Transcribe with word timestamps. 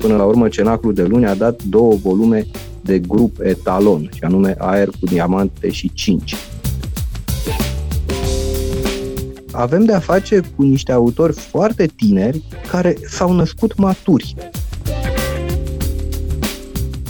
Până 0.00 0.16
la 0.16 0.24
urmă, 0.24 0.48
Cenaclu 0.48 0.92
de 0.92 1.02
Luni 1.02 1.26
a 1.26 1.34
dat 1.34 1.62
două 1.62 1.94
volume 1.94 2.46
de 2.80 2.98
grup 2.98 3.36
etalon, 3.40 4.10
și 4.14 4.22
anume 4.22 4.54
Aer 4.58 4.88
cu 4.88 5.06
diamante 5.06 5.70
și 5.70 5.90
5. 5.94 6.34
Avem 9.52 9.84
de 9.84 9.92
a 9.92 9.98
face 9.98 10.40
cu 10.56 10.62
niște 10.62 10.92
autori 10.92 11.32
foarte 11.32 11.86
tineri 11.86 12.42
care 12.70 12.96
s-au 13.08 13.32
născut 13.32 13.76
maturi. 13.76 14.34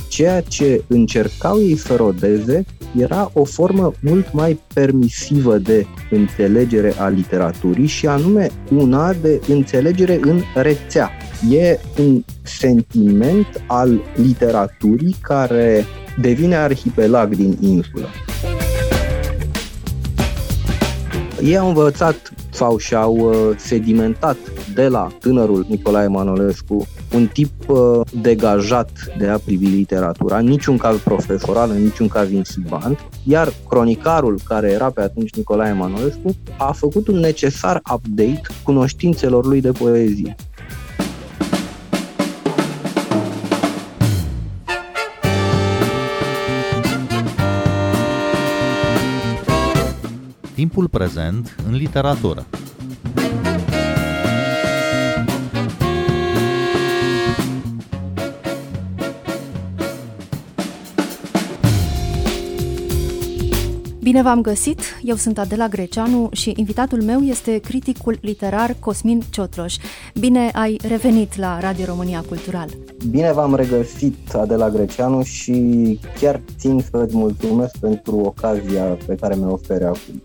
Ceea 0.09 0.41
ce 0.41 0.85
încercau 0.87 1.61
ei 1.61 1.77
să 1.77 1.97
rodeze 1.97 2.65
era 2.97 3.31
o 3.33 3.45
formă 3.45 3.93
mult 4.01 4.33
mai 4.33 4.61
permisivă 4.75 5.59
de 5.59 5.87
înțelegere 6.11 6.95
a 6.99 7.09
literaturii 7.09 7.87
și 7.87 8.07
anume 8.07 8.51
una 8.75 9.13
de 9.13 9.41
înțelegere 9.49 10.19
în 10.23 10.41
rețea. 10.55 11.11
E 11.51 11.79
un 11.99 12.25
sentiment 12.43 13.65
al 13.67 14.01
literaturii 14.15 15.17
care 15.23 15.85
devine 16.21 16.57
arhipelag 16.57 17.35
din 17.35 17.57
insulă. 17.61 18.07
Ei 21.43 21.59
au 21.59 21.69
învățat 21.69 22.33
sau 22.51 22.79
și-au 22.79 23.17
uh, 23.17 23.57
sedimentat 23.57 24.37
de 24.75 24.89
la 24.89 25.09
tânărul 25.21 25.67
Nicolae 25.69 26.07
Manolescu 26.07 26.87
un 27.13 27.27
tip 27.27 27.69
uh, 27.69 28.01
degajat 28.13 28.91
de 29.19 29.29
a 29.29 29.39
privi 29.39 29.67
literatura, 29.67 30.39
în 30.39 30.47
niciun 30.47 30.77
caz 30.77 30.97
profesoral, 30.97 31.71
în 31.71 31.83
niciun 31.83 32.09
caz 32.09 32.31
insibant, 32.31 32.99
iar 33.25 33.53
cronicarul 33.69 34.41
care 34.45 34.71
era 34.71 34.91
pe 34.91 35.01
atunci 35.01 35.35
Nicolae 35.35 35.73
Manolescu 35.73 36.37
a 36.59 36.73
făcut 36.73 37.09
un 37.09 37.19
necesar 37.19 37.81
update 37.95 38.41
cunoștințelor 38.63 39.47
lui 39.47 39.61
de 39.61 39.73
poezie. 39.73 40.37
Timpul 50.55 50.89
prezent 50.89 51.57
în 51.69 51.75
literatură. 51.75 52.47
Bine 64.11 64.23
v-am 64.23 64.41
găsit! 64.41 64.81
Eu 65.03 65.17
sunt 65.17 65.39
Adela 65.39 65.69
Greceanu 65.69 66.29
și 66.33 66.53
invitatul 66.57 67.03
meu 67.03 67.21
este 67.21 67.59
criticul 67.59 68.19
literar 68.21 68.77
Cosmin 68.79 69.23
Ciotloș. 69.31 69.75
Bine 70.15 70.51
ai 70.53 70.79
revenit 70.89 71.37
la 71.37 71.61
Radio 71.61 71.85
România 71.85 72.25
Cultural! 72.29 72.69
Bine 73.11 73.33
v-am 73.33 73.55
regăsit, 73.55 74.35
Adela 74.35 74.71
Greceanu, 74.71 75.23
și 75.23 75.55
chiar 76.21 76.41
țin 76.59 76.85
să-ți 76.91 77.17
mulțumesc 77.17 77.77
pentru 77.79 78.17
ocazia 78.17 78.85
pe 79.07 79.15
care 79.15 79.35
mi-o 79.35 79.53
oferi 79.53 79.85
acum. 79.85 80.23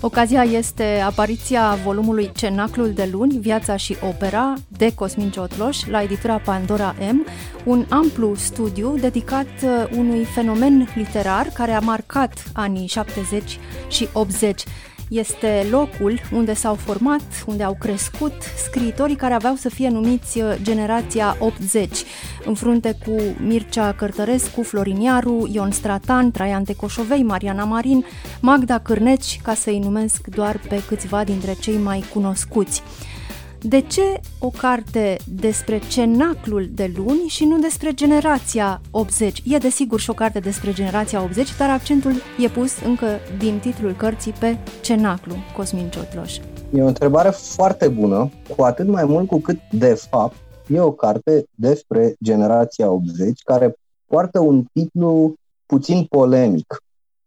Ocazia 0.00 0.42
este 0.42 1.02
apariția 1.04 1.78
volumului 1.84 2.30
Cenaclul 2.34 2.92
de 2.92 3.08
luni, 3.12 3.38
Viața 3.38 3.76
și 3.76 3.96
opera 4.08 4.54
de 4.68 4.94
Cosmin 4.94 5.30
Ciotloș 5.30 5.86
la 5.86 6.02
editura 6.02 6.38
Pandora 6.38 6.94
M, 7.12 7.26
un 7.64 7.86
amplu 7.88 8.34
studiu 8.34 8.96
dedicat 8.96 9.46
uh, 9.62 9.96
unui 9.96 10.24
fenomen 10.24 10.88
literar 10.94 11.46
care 11.54 11.72
a 11.72 11.80
marcat 11.80 12.44
anii 12.52 12.86
70 12.86 13.58
și 13.88 14.08
80 14.12 14.64
este 15.08 15.66
locul 15.70 16.20
unde 16.32 16.54
s-au 16.54 16.74
format, 16.74 17.22
unde 17.46 17.62
au 17.62 17.76
crescut 17.78 18.32
scriitorii 18.64 19.16
care 19.16 19.34
aveau 19.34 19.54
să 19.54 19.68
fie 19.68 19.88
numiți 19.88 20.40
uh, 20.40 20.54
generația 20.62 21.36
80, 21.38 22.02
în 22.44 22.54
frunte 22.54 22.96
cu 23.06 23.16
Mircea 23.38 23.92
Cărtărescu, 23.92 24.62
Florin 24.62 25.00
Iaru, 25.00 25.48
Ion 25.52 25.70
Stratan, 25.70 26.30
Traian 26.30 26.64
Tecoșovei, 26.64 27.22
Mariana 27.22 27.64
Marin, 27.64 28.04
Magda 28.40 28.78
Cârneci, 28.78 29.40
ca 29.42 29.54
să-i 29.54 29.78
numesc 29.78 30.26
doar 30.26 30.60
pe 30.68 30.82
câțiva 30.86 31.24
dintre 31.24 31.54
cei 31.60 31.76
mai 31.76 32.04
cunoscuți. 32.12 32.82
De 33.66 33.80
ce 33.80 34.20
o 34.38 34.48
carte 34.48 35.16
despre 35.38 35.78
cenaclul 35.78 36.68
de 36.74 36.92
luni 36.96 37.26
și 37.26 37.44
nu 37.44 37.58
despre 37.58 37.92
generația 37.94 38.80
80? 38.90 39.42
E 39.44 39.58
desigur 39.58 40.00
și 40.00 40.10
o 40.10 40.12
carte 40.12 40.38
despre 40.38 40.72
generația 40.72 41.22
80, 41.22 41.56
dar 41.56 41.70
accentul 41.70 42.12
e 42.38 42.48
pus 42.48 42.80
încă 42.84 43.06
din 43.38 43.58
titlul 43.58 43.92
cărții 43.92 44.32
pe 44.32 44.56
cenaclu, 44.80 45.34
Cosmin 45.56 45.88
Ciotloș. 45.88 46.36
E 46.74 46.82
o 46.82 46.86
întrebare 46.86 47.28
foarte 47.30 47.88
bună, 47.88 48.30
cu 48.56 48.62
atât 48.62 48.86
mai 48.86 49.04
mult 49.04 49.28
cu 49.28 49.38
cât, 49.38 49.58
de 49.70 49.94
fapt, 50.10 50.36
e 50.66 50.80
o 50.80 50.92
carte 50.92 51.44
despre 51.54 52.14
generația 52.22 52.90
80 52.90 53.42
care 53.42 53.74
poartă 54.06 54.40
un 54.40 54.64
titlu 54.72 55.34
puțin 55.66 56.04
polemic, 56.04 56.82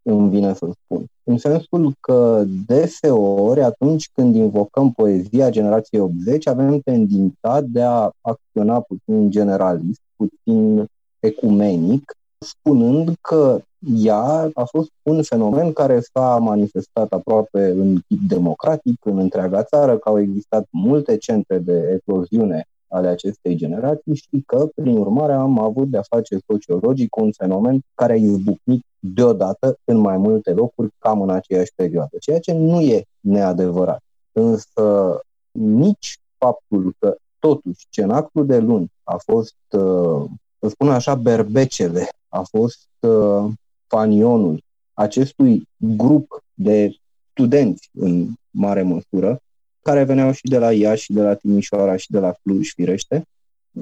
îmi 0.09 0.29
vine 0.29 0.53
să 0.53 0.69
spun. 0.71 1.05
În 1.23 1.37
sensul 1.37 1.93
că 1.99 2.43
deseori, 2.67 3.61
atunci 3.61 4.09
când 4.13 4.35
invocăm 4.35 4.91
poezia 4.91 5.49
generației 5.49 6.01
80, 6.01 6.47
avem 6.47 6.79
tendința 6.79 7.61
de 7.61 7.81
a 7.81 8.09
acționa 8.21 8.79
puțin 8.79 9.29
generalist, 9.29 10.01
puțin 10.15 10.85
ecumenic, 11.19 12.11
spunând 12.37 13.13
că 13.21 13.59
ea 13.95 14.49
a 14.53 14.63
fost 14.63 14.89
un 15.03 15.23
fenomen 15.23 15.73
care 15.73 15.99
s-a 15.99 16.37
manifestat 16.37 17.11
aproape 17.11 17.69
în 17.69 17.99
tip 18.07 18.19
democratic 18.27 19.05
în 19.05 19.17
întreaga 19.17 19.63
țară, 19.63 19.97
că 19.97 20.09
au 20.09 20.19
existat 20.19 20.67
multe 20.71 21.17
centre 21.17 21.57
de 21.57 21.91
ecloziune 21.93 22.67
ale 22.87 23.07
acestei 23.07 23.55
generații 23.55 24.15
și 24.15 24.43
că, 24.45 24.69
prin 24.75 24.97
urmare, 24.97 25.33
am 25.33 25.59
avut 25.59 25.89
de-a 25.89 26.01
face 26.01 26.37
sociologic 26.51 27.09
cu 27.09 27.23
un 27.23 27.31
fenomen 27.31 27.79
care 27.95 28.13
a 28.13 28.15
izbucnit 28.15 28.85
deodată 29.13 29.79
în 29.83 29.97
mai 29.97 30.17
multe 30.17 30.51
locuri, 30.51 30.89
cam 30.97 31.21
în 31.21 31.29
aceeași 31.29 31.71
perioadă, 31.75 32.17
ceea 32.19 32.39
ce 32.39 32.53
nu 32.53 32.81
e 32.81 33.03
neadevărat. 33.19 34.01
Însă 34.31 35.19
nici 35.51 36.19
faptul 36.37 36.95
că 36.99 37.17
totuși 37.39 37.85
cenaclul 37.89 38.45
de 38.45 38.57
luni 38.57 38.91
a 39.03 39.17
fost, 39.17 39.55
uh, 39.71 40.23
să 40.59 40.69
spun 40.69 40.89
așa, 40.89 41.15
berbecele, 41.15 42.07
a 42.27 42.41
fost 42.41 42.87
uh, 42.99 43.51
fanionul 43.87 44.63
acestui 44.93 45.67
grup 45.77 46.43
de 46.53 46.95
studenți 47.31 47.89
în 47.93 48.27
mare 48.49 48.81
măsură, 48.81 49.39
care 49.81 50.03
veneau 50.03 50.31
și 50.31 50.43
de 50.43 50.57
la 50.57 50.73
Iași, 50.73 51.03
și 51.03 51.13
de 51.13 51.21
la 51.21 51.33
Timișoara, 51.33 51.95
și 51.95 52.11
de 52.11 52.19
la 52.19 52.33
Cluj, 52.41 52.73
firește. 52.73 53.27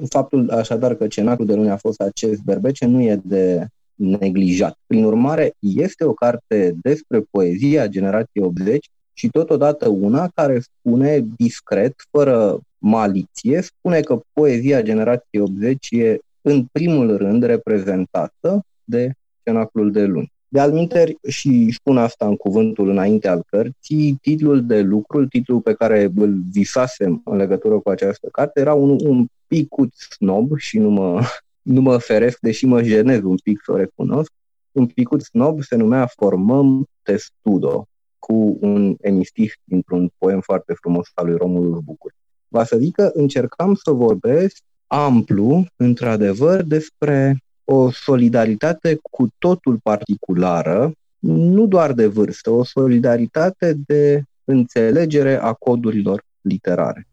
Faptul 0.08 0.50
așadar 0.50 0.94
că 0.94 1.06
cenacul 1.06 1.46
de 1.46 1.54
luni 1.54 1.70
a 1.70 1.76
fost 1.76 2.00
acest 2.00 2.40
berbece 2.40 2.86
nu 2.86 3.00
e 3.00 3.20
de 3.24 3.66
neglijat. 3.96 4.78
Prin 4.86 5.04
urmare, 5.04 5.52
este 5.58 6.04
o 6.04 6.12
carte 6.12 6.74
despre 6.82 7.20
poezia 7.30 7.86
generației 7.86 8.44
80 8.44 8.90
și 9.12 9.28
totodată 9.28 9.88
una 9.88 10.28
care 10.34 10.60
spune 10.60 11.24
discret, 11.36 11.94
fără 12.10 12.58
maliție, 12.78 13.60
spune 13.60 14.00
că 14.00 14.20
poezia 14.32 14.82
generației 14.82 15.42
80 15.42 15.86
e 15.90 16.18
în 16.40 16.66
primul 16.72 17.16
rând 17.16 17.42
reprezentată 17.42 18.64
de 18.84 19.10
cenaclul 19.42 19.92
de 19.92 20.04
luni. 20.04 20.32
De 20.48 20.60
alminteri, 20.60 21.16
și 21.28 21.70
spun 21.72 21.98
asta 21.98 22.26
în 22.26 22.36
cuvântul 22.36 22.88
înainte 22.88 23.28
al 23.28 23.42
cărții, 23.46 24.18
titlul 24.20 24.66
de 24.66 24.80
lucru, 24.80 25.26
titlul 25.26 25.60
pe 25.60 25.74
care 25.74 26.12
îl 26.16 26.40
visasem 26.52 27.22
în 27.24 27.36
legătură 27.36 27.78
cu 27.78 27.90
această 27.90 28.28
carte, 28.32 28.60
era 28.60 28.74
un, 28.74 28.98
un 29.04 29.26
picut 29.46 29.92
snob 29.94 30.58
și 30.58 30.78
nu 30.78 30.90
mă, 30.90 31.22
nu 31.66 31.80
mă 31.80 31.98
feresc, 31.98 32.38
deși 32.40 32.66
mă 32.66 32.82
jenez 32.82 33.22
un 33.22 33.36
pic 33.36 33.60
să 33.64 33.72
o 33.72 33.76
recunosc. 33.76 34.32
Un 34.72 34.86
picut 34.86 35.22
snob 35.22 35.62
se 35.62 35.76
numea 35.76 36.06
Formăm 36.06 36.86
Testudo, 37.02 37.86
cu 38.18 38.56
un 38.60 38.96
emistih 39.00 39.52
dintr-un 39.64 40.10
poem 40.18 40.40
foarte 40.40 40.72
frumos 40.72 41.08
al 41.14 41.26
lui 41.26 41.36
Romulus 41.36 41.80
Bucur. 41.84 42.12
Va 42.48 42.64
să 42.64 42.76
zic 42.76 42.94
că 42.94 43.10
încercam 43.14 43.74
să 43.74 43.90
vorbesc 43.90 44.56
amplu, 44.86 45.64
într-adevăr, 45.76 46.62
despre 46.62 47.36
o 47.64 47.90
solidaritate 47.90 48.98
cu 49.10 49.28
totul 49.38 49.78
particulară, 49.82 50.92
nu 51.18 51.66
doar 51.66 51.92
de 51.92 52.06
vârstă, 52.06 52.50
o 52.50 52.64
solidaritate 52.64 53.74
de 53.86 54.22
înțelegere 54.44 55.40
a 55.40 55.52
codurilor 55.52 56.22
literare. 56.40 57.06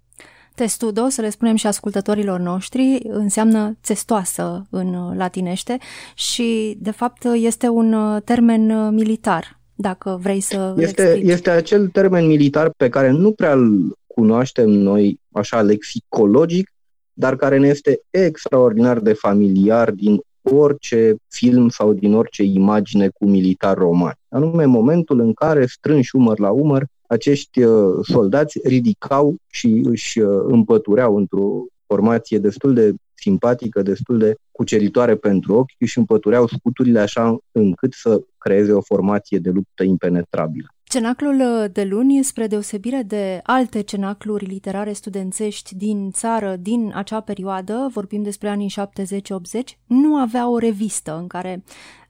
Testudo, 0.55 1.09
să 1.09 1.21
le 1.21 1.29
spunem 1.29 1.55
și 1.55 1.67
ascultătorilor 1.67 2.39
noștri, 2.39 2.99
înseamnă 3.03 3.77
țestoasă 3.83 4.65
în 4.69 5.17
latinește 5.17 5.77
și, 6.15 6.77
de 6.79 6.91
fapt, 6.91 7.23
este 7.33 7.67
un 7.67 8.19
termen 8.23 8.93
militar, 8.93 9.59
dacă 9.75 10.19
vrei 10.21 10.39
să 10.39 10.75
este, 10.77 11.19
este 11.23 11.49
acel 11.49 11.87
termen 11.87 12.25
militar 12.25 12.71
pe 12.77 12.89
care 12.89 13.09
nu 13.09 13.31
prea 13.31 13.53
îl 13.53 13.97
cunoaștem 14.07 14.69
noi 14.69 15.19
așa 15.31 15.61
lexicologic, 15.61 16.73
dar 17.13 17.35
care 17.35 17.57
ne 17.57 17.67
este 17.67 18.01
extraordinar 18.09 18.99
de 18.99 19.13
familiar 19.13 19.91
din 19.91 20.21
orice 20.41 21.15
film 21.27 21.69
sau 21.69 21.93
din 21.93 22.13
orice 22.13 22.43
imagine 22.43 23.07
cu 23.07 23.25
militar 23.25 23.77
roman. 23.77 24.13
Anume 24.29 24.65
momentul 24.65 25.19
în 25.19 25.33
care, 25.33 25.65
strânși 25.65 26.15
umăr 26.15 26.39
la 26.39 26.51
umăr, 26.51 26.85
acești 27.07 27.63
uh, 27.63 27.99
soldați 28.01 28.59
ridicau 28.63 29.35
și 29.51 29.81
își 29.85 30.19
uh, 30.19 30.43
împătureau 30.47 31.17
într-o 31.17 31.63
formație 31.85 32.37
destul 32.37 32.73
de 32.73 32.93
simpatică, 33.13 33.81
destul 33.81 34.17
de 34.17 34.35
cuceritoare 34.51 35.15
pentru 35.15 35.53
ochi 35.53 35.85
și 35.85 35.97
împătureau 35.97 36.47
scuturile 36.47 36.99
așa 36.99 37.37
încât 37.51 37.93
să 37.93 38.21
creeze 38.37 38.71
o 38.71 38.81
formație 38.81 39.37
de 39.37 39.49
luptă 39.49 39.83
impenetrabilă. 39.83 40.67
Cenaclul 40.83 41.69
de 41.71 41.83
luni, 41.83 42.23
spre 42.23 42.47
deosebire 42.47 43.03
de 43.07 43.39
alte 43.43 43.81
cenacluri 43.81 44.45
literare 44.45 44.93
studențești 44.93 45.75
din 45.75 46.11
țară 46.11 46.55
din 46.59 46.91
acea 46.95 47.19
perioadă, 47.19 47.89
vorbim 47.93 48.23
despre 48.23 48.49
anii 48.49 48.73
70-80, 48.79 49.77
nu 49.85 50.15
avea 50.15 50.49
o 50.49 50.57
revistă 50.57 51.17
în 51.17 51.27
care 51.27 51.63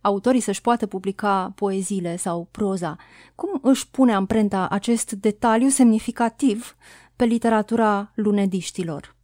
autorii 0.04 0.40
să-și 0.40 0.62
poată 0.62 0.86
publica 0.86 1.54
poeziile 1.56 2.16
sau 2.16 2.48
proza. 2.52 2.96
Cum 3.36 3.60
își 3.62 3.90
pune 3.90 4.14
amprenta 4.14 4.68
acest 4.72 5.12
detaliu 5.12 5.68
semnificativ 5.68 6.76
pe 7.16 7.26
literatura 7.26 8.12
lunediștilor? 8.16 9.16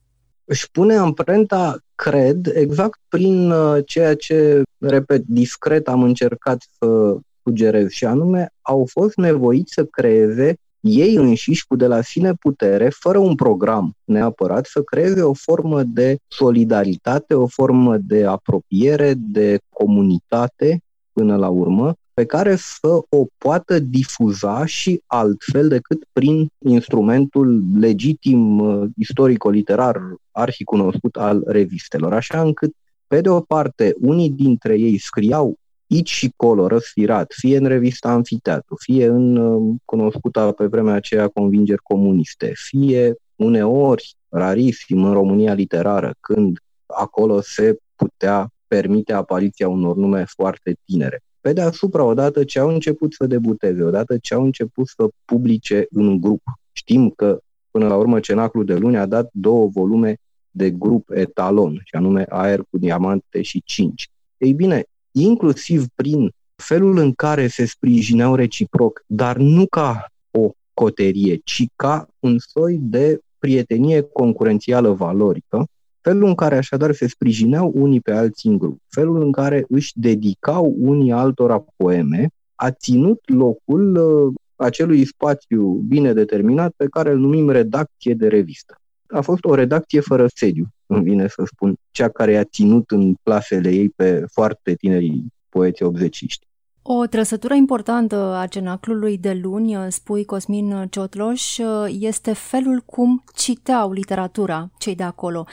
Își 0.45 0.71
pune 0.71 0.95
amprenta, 0.95 1.77
cred, 1.95 2.45
exact 2.53 2.99
prin 3.07 3.51
uh, 3.51 3.77
ceea 3.85 4.15
ce, 4.15 4.61
repet, 4.77 5.21
discret 5.25 5.87
am 5.87 6.03
încercat 6.03 6.65
să 6.79 7.17
sugerez, 7.43 7.89
și 7.89 8.05
anume 8.05 8.49
au 8.61 8.87
fost 8.91 9.15
nevoiți 9.15 9.73
să 9.73 9.83
creeze 9.85 10.55
ei 10.79 11.15
înșiși 11.15 11.65
cu 11.67 11.75
de 11.75 11.87
la 11.87 12.01
sine 12.01 12.33
putere, 12.33 12.89
fără 12.89 13.17
un 13.17 13.35
program 13.35 13.93
neapărat, 14.03 14.65
să 14.65 14.81
creeze 14.81 15.21
o 15.21 15.33
formă 15.33 15.83
de 15.83 16.17
solidaritate, 16.27 17.33
o 17.33 17.47
formă 17.47 17.97
de 17.97 18.25
apropiere, 18.25 19.13
de 19.17 19.59
comunitate 19.69 20.81
până 21.13 21.35
la 21.35 21.49
urmă, 21.49 21.93
pe 22.13 22.25
care 22.25 22.55
să 22.55 22.87
o 23.09 23.25
poată 23.37 23.79
difuza 23.79 24.65
și 24.65 25.01
altfel 25.05 25.67
decât 25.67 26.03
prin 26.11 26.47
instrumentul 26.65 27.63
legitim 27.79 28.59
uh, 28.59 28.89
istorico-literar 28.97 30.01
arhicunoscut 30.31 31.15
al 31.15 31.43
revistelor, 31.47 32.13
așa 32.13 32.41
încât 32.41 32.73
pe 33.07 33.21
de 33.21 33.29
o 33.29 33.39
parte, 33.39 33.95
unii 33.99 34.29
dintre 34.29 34.79
ei 34.79 34.97
scriau 34.97 35.55
aici 35.89 36.09
și 36.09 36.33
colo, 36.35 36.67
răsfirat, 36.67 37.33
fie 37.37 37.57
în 37.57 37.65
revista 37.65 38.11
Amfiteatru, 38.11 38.75
fie 38.79 39.05
în 39.05 39.35
uh, 39.35 39.75
cunoscuta 39.85 40.51
pe 40.51 40.65
vremea 40.65 40.93
aceea 40.93 41.27
convingeri 41.27 41.81
comuniste, 41.81 42.51
fie 42.55 43.15
uneori, 43.35 44.15
rarisim 44.29 45.03
în 45.03 45.13
România 45.13 45.53
literară, 45.53 46.13
când 46.19 46.59
acolo 46.85 47.41
se 47.41 47.77
putea 47.95 48.53
permite 48.67 49.13
apariția 49.13 49.67
unor 49.67 49.95
nume 49.95 50.25
foarte 50.27 50.77
tinere. 50.85 51.21
Pe 51.41 51.53
deasupra, 51.53 52.03
odată 52.03 52.43
ce 52.43 52.59
au 52.59 52.69
început 52.69 53.13
să 53.13 53.27
debuteze, 53.27 53.83
odată 53.83 54.17
ce 54.17 54.33
au 54.33 54.43
început 54.43 54.87
să 54.87 55.07
publice 55.25 55.85
în 55.89 56.21
grup, 56.21 56.41
știm 56.71 57.09
că 57.09 57.39
până 57.71 57.87
la 57.87 57.95
urmă 57.95 58.19
Cenaclu 58.19 58.63
de 58.63 58.75
Luni 58.75 58.97
a 58.97 59.05
dat 59.05 59.29
două 59.33 59.67
volume 59.67 60.17
de 60.51 60.71
grup 60.71 61.09
etalon, 61.09 61.81
și 61.83 61.95
anume 61.95 62.25
Aer 62.29 62.59
cu 62.69 62.77
diamante 62.77 63.41
și 63.41 63.61
5. 63.65 64.09
Ei 64.37 64.53
bine, 64.53 64.83
inclusiv 65.11 65.85
prin 65.95 66.31
felul 66.55 66.97
în 66.97 67.13
care 67.13 67.47
se 67.47 67.65
sprijineau 67.65 68.35
reciproc, 68.35 69.03
dar 69.05 69.37
nu 69.37 69.65
ca 69.67 70.05
o 70.31 70.51
coterie, 70.73 71.39
ci 71.43 71.65
ca 71.75 72.07
un 72.19 72.37
soi 72.39 72.79
de 72.81 73.19
prietenie 73.39 74.01
concurențială 74.01 74.91
valorică, 74.91 75.67
felul 76.01 76.27
în 76.27 76.35
care 76.35 76.57
așadar 76.57 76.93
se 76.93 77.07
sprijineau 77.07 77.71
unii 77.75 78.01
pe 78.01 78.11
alții 78.11 78.49
în 78.49 78.57
grup, 78.57 78.81
felul 78.87 79.21
în 79.21 79.31
care 79.31 79.65
își 79.69 79.91
dedicau 79.95 80.75
unii 80.79 81.11
altora 81.11 81.65
poeme, 81.75 82.29
a 82.55 82.71
ținut 82.71 83.19
locul 83.25 83.95
uh, 83.95 84.33
acelui 84.55 85.05
spațiu 85.05 85.63
bine 85.87 86.13
determinat 86.13 86.73
pe 86.77 86.85
care 86.85 87.11
îl 87.11 87.17
numim 87.17 87.49
redacție 87.49 88.13
de 88.13 88.27
revistă. 88.27 88.75
A 89.07 89.21
fost 89.21 89.45
o 89.45 89.53
redacție 89.53 89.99
fără 89.99 90.27
sediu, 90.35 90.67
îmi 90.89 91.03
vine 91.03 91.27
să 91.27 91.43
spun, 91.45 91.75
cea 91.91 92.09
care 92.09 92.37
a 92.37 92.43
ținut 92.43 92.91
în 92.91 93.13
plasele 93.23 93.69
ei 93.69 93.89
pe 93.89 94.25
foarte 94.31 94.73
tinerii 94.73 95.33
poeți 95.49 95.83
obzeciști. 95.83 96.47
O 96.81 97.05
trăsătură 97.05 97.53
importantă 97.53 98.15
a 98.15 98.47
cenaclului 98.47 99.17
de 99.17 99.39
luni, 99.41 99.77
spui 99.87 100.25
Cosmin 100.25 100.87
Ciotloș, 100.89 101.57
este 101.99 102.33
felul 102.33 102.83
cum 102.85 103.23
citeau 103.35 103.91
literatura 103.91 104.69
cei 104.77 104.95
de 104.95 105.03
acolo. 105.03 105.45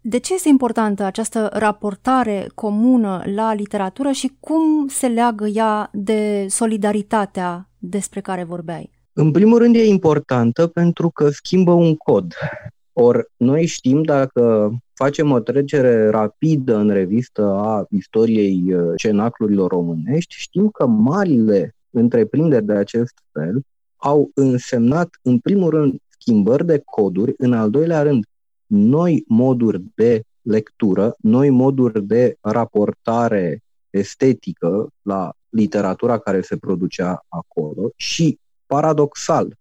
De 0.00 0.18
ce 0.18 0.34
este 0.34 0.48
importantă 0.48 1.02
această 1.02 1.50
raportare 1.52 2.46
comună 2.54 3.22
la 3.34 3.54
literatură 3.54 4.10
și 4.10 4.36
cum 4.40 4.86
se 4.88 5.06
leagă 5.06 5.46
ea 5.46 5.88
de 5.92 6.46
solidaritatea 6.48 7.68
despre 7.78 8.20
care 8.20 8.44
vorbeai? 8.44 8.90
În 9.12 9.30
primul 9.30 9.58
rând 9.58 9.74
e 9.74 9.86
importantă 9.86 10.66
pentru 10.66 11.10
că 11.10 11.28
schimbă 11.30 11.72
un 11.72 11.96
cod. 11.96 12.34
Ori 13.00 13.24
noi 13.36 13.66
știm 13.66 14.02
dacă 14.02 14.70
facem 14.94 15.30
o 15.30 15.40
trecere 15.40 16.08
rapidă 16.08 16.76
în 16.76 16.90
revistă 16.90 17.42
a 17.42 17.86
istoriei 17.90 18.74
uh, 18.74 18.92
cenaclurilor 18.96 19.70
românești, 19.70 20.34
știm 20.34 20.68
că 20.68 20.86
marile 20.86 21.74
întreprinderi 21.90 22.64
de 22.64 22.72
acest 22.72 23.14
fel 23.32 23.60
au 23.96 24.30
însemnat, 24.34 25.08
în 25.22 25.38
primul 25.38 25.70
rând, 25.70 25.98
schimbări 26.08 26.66
de 26.66 26.82
coduri, 26.84 27.34
în 27.36 27.52
al 27.52 27.70
doilea 27.70 28.02
rând, 28.02 28.24
noi 28.66 29.24
moduri 29.26 29.82
de 29.94 30.22
lectură, 30.42 31.14
noi 31.18 31.50
moduri 31.50 32.06
de 32.06 32.36
raportare 32.40 33.62
estetică 33.90 34.88
la 35.02 35.32
literatura 35.48 36.18
care 36.18 36.40
se 36.40 36.56
producea 36.56 37.24
acolo 37.28 37.90
și, 37.96 38.38
paradoxal, 38.66 39.57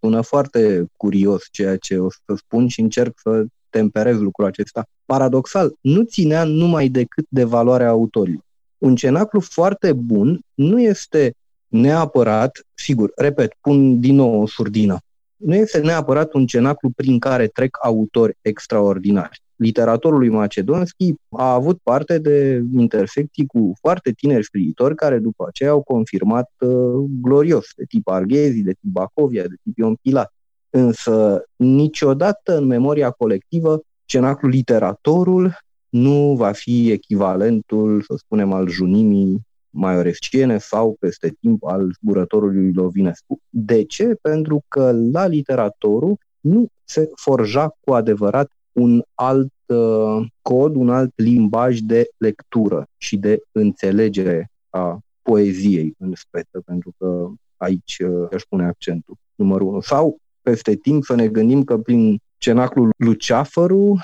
sună 0.00 0.20
foarte 0.20 0.86
curios 0.96 1.44
ceea 1.50 1.76
ce 1.76 1.98
o 1.98 2.10
să 2.10 2.34
spun 2.36 2.68
și 2.68 2.80
încerc 2.80 3.18
să 3.22 3.44
temperez 3.70 4.18
lucrul 4.18 4.46
acesta. 4.46 4.86
Paradoxal, 5.04 5.72
nu 5.80 6.02
ținea 6.02 6.44
numai 6.44 6.88
decât 6.88 7.26
de 7.28 7.44
valoarea 7.44 7.88
autorilor. 7.88 8.44
Un 8.78 8.96
cenaclu 8.96 9.40
foarte 9.40 9.92
bun 9.92 10.40
nu 10.54 10.80
este 10.80 11.34
neapărat, 11.68 12.66
sigur, 12.74 13.12
repet, 13.16 13.52
pun 13.60 14.00
din 14.00 14.14
nou 14.14 14.40
o 14.40 14.46
surdină, 14.46 14.98
nu 15.36 15.54
este 15.54 15.78
neapărat 15.78 16.32
un 16.32 16.46
cenaclu 16.46 16.90
prin 16.96 17.18
care 17.18 17.46
trec 17.46 17.76
autori 17.82 18.36
extraordinari. 18.40 19.42
Literatorul 19.56 20.18
lui 20.18 20.28
Macedonski 20.28 21.14
a 21.28 21.52
avut 21.52 21.78
parte 21.82 22.18
de 22.18 22.62
intersecții 22.76 23.46
cu 23.46 23.72
foarte 23.80 24.12
tineri 24.12 24.44
scriitori 24.44 24.94
care 24.94 25.18
după 25.18 25.44
aceea 25.48 25.70
au 25.70 25.82
confirmat 25.82 26.50
uh, 26.58 27.04
glorios, 27.20 27.66
de 27.76 27.84
tip 27.88 28.08
Arghezi, 28.08 28.62
de 28.62 28.72
tip 28.72 28.90
Bacovia, 28.90 29.42
de 29.42 29.54
tip 29.62 29.78
Ion 29.78 29.94
Pilat. 30.02 30.32
Însă 30.70 31.44
niciodată 31.56 32.56
în 32.56 32.64
memoria 32.64 33.10
colectivă 33.10 33.80
cenaclul 34.04 34.50
literatorul 34.50 35.56
nu 35.88 36.34
va 36.36 36.52
fi 36.52 36.90
echivalentul, 36.90 38.02
să 38.02 38.14
spunem, 38.16 38.52
al 38.52 38.68
junimii 38.68 39.46
maioresciene 39.70 40.58
sau 40.58 40.96
peste 41.00 41.36
timp 41.40 41.64
al 41.64 41.94
zburătorului 42.00 42.72
Lovinescu. 42.72 43.40
De 43.48 43.84
ce? 43.84 44.14
Pentru 44.22 44.64
că 44.68 44.92
la 45.12 45.26
literatorul 45.26 46.18
nu 46.40 46.66
se 46.84 47.10
forja 47.14 47.76
cu 47.80 47.92
adevărat 47.92 48.50
un 48.74 49.02
alt 49.14 49.52
uh, 49.66 50.26
cod, 50.42 50.74
un 50.74 50.90
alt 50.90 51.12
limbaj 51.16 51.78
de 51.78 52.08
lectură 52.16 52.86
și 52.96 53.16
de 53.16 53.40
înțelegere 53.52 54.50
a 54.70 54.98
poeziei 55.22 55.94
în 55.98 56.12
speță, 56.14 56.62
pentru 56.64 56.92
că 56.98 57.28
aici 57.56 57.98
uh, 57.98 58.28
aș 58.34 58.42
pune 58.42 58.64
accentul 58.64 59.14
numărul 59.34 59.68
unu. 59.68 59.80
Sau 59.80 60.16
peste 60.42 60.74
timp 60.74 61.04
să 61.04 61.14
ne 61.14 61.28
gândim 61.28 61.64
că 61.64 61.78
prin 61.78 62.18
cenaclul 62.38 62.90
Luceafăru, 62.96 63.98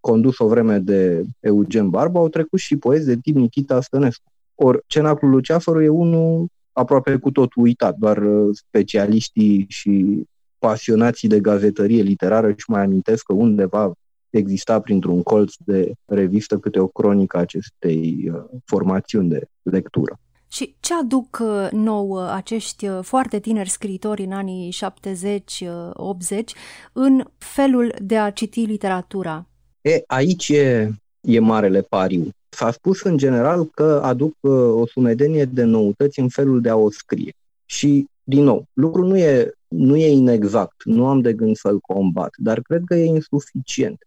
condus 0.00 0.38
o 0.38 0.48
vreme 0.48 0.78
de 0.78 1.24
Eugen 1.40 1.90
Barbu, 1.90 2.18
au 2.18 2.28
trecut 2.28 2.58
și 2.58 2.76
poezi 2.76 3.06
de 3.06 3.16
tip 3.16 3.34
Nikita 3.34 3.80
Stănescu. 3.80 4.32
Ori 4.54 4.82
cenaclul 4.86 5.30
Luceafăru 5.30 5.82
e 5.82 5.88
unul 5.88 6.46
aproape 6.72 7.16
cu 7.16 7.30
tot 7.30 7.54
uitat, 7.54 7.96
doar 7.96 8.16
uh, 8.16 8.56
specialiștii 8.56 9.66
și 9.68 10.22
pasionații 10.58 11.28
de 11.28 11.40
gazetărie 11.40 12.02
literară 12.02 12.48
și 12.50 12.64
mai 12.66 12.82
amintesc 12.82 13.24
că 13.24 13.32
undeva 13.32 13.92
exista 14.36 14.80
printr-un 14.80 15.22
colț 15.22 15.54
de 15.64 15.92
revistă 16.04 16.58
câte 16.58 16.78
o 16.78 16.86
cronică 16.86 17.38
acestei 17.38 18.30
uh, 18.32 18.40
formațiuni 18.64 19.28
de 19.28 19.48
lectură. 19.62 20.18
Și 20.48 20.74
ce 20.80 20.94
aduc 20.94 21.38
uh, 21.42 21.68
nou 21.72 22.28
acești 22.28 22.86
foarte 23.02 23.38
tineri 23.38 23.70
scriitori 23.70 24.24
în 24.24 24.32
anii 24.32 24.72
70-80 24.72 24.76
în 26.92 27.24
felul 27.38 27.94
de 28.02 28.18
a 28.18 28.30
citi 28.30 28.60
literatura? 28.60 29.46
E, 29.80 30.02
aici 30.06 30.48
e, 30.48 30.90
e 31.20 31.38
marele 31.38 31.80
pariu. 31.80 32.28
S-a 32.48 32.70
spus 32.70 33.02
în 33.02 33.16
general 33.16 33.64
că 33.64 34.00
aduc 34.04 34.34
uh, 34.40 34.52
o 34.52 34.86
sumedenie 34.86 35.44
de 35.44 35.62
noutăți 35.62 36.20
în 36.20 36.28
felul 36.28 36.60
de 36.60 36.68
a 36.68 36.76
o 36.76 36.90
scrie. 36.90 37.32
Și, 37.64 38.06
din 38.22 38.42
nou, 38.42 38.64
lucrul 38.72 39.06
nu 39.06 39.16
e, 39.16 39.52
nu 39.68 39.96
e 39.96 40.12
inexact, 40.12 40.84
nu 40.84 41.06
am 41.06 41.20
de 41.20 41.32
gând 41.32 41.56
să-l 41.56 41.80
combat, 41.80 42.30
dar 42.36 42.60
cred 42.60 42.82
că 42.84 42.94
e 42.94 43.04
insuficient. 43.04 43.98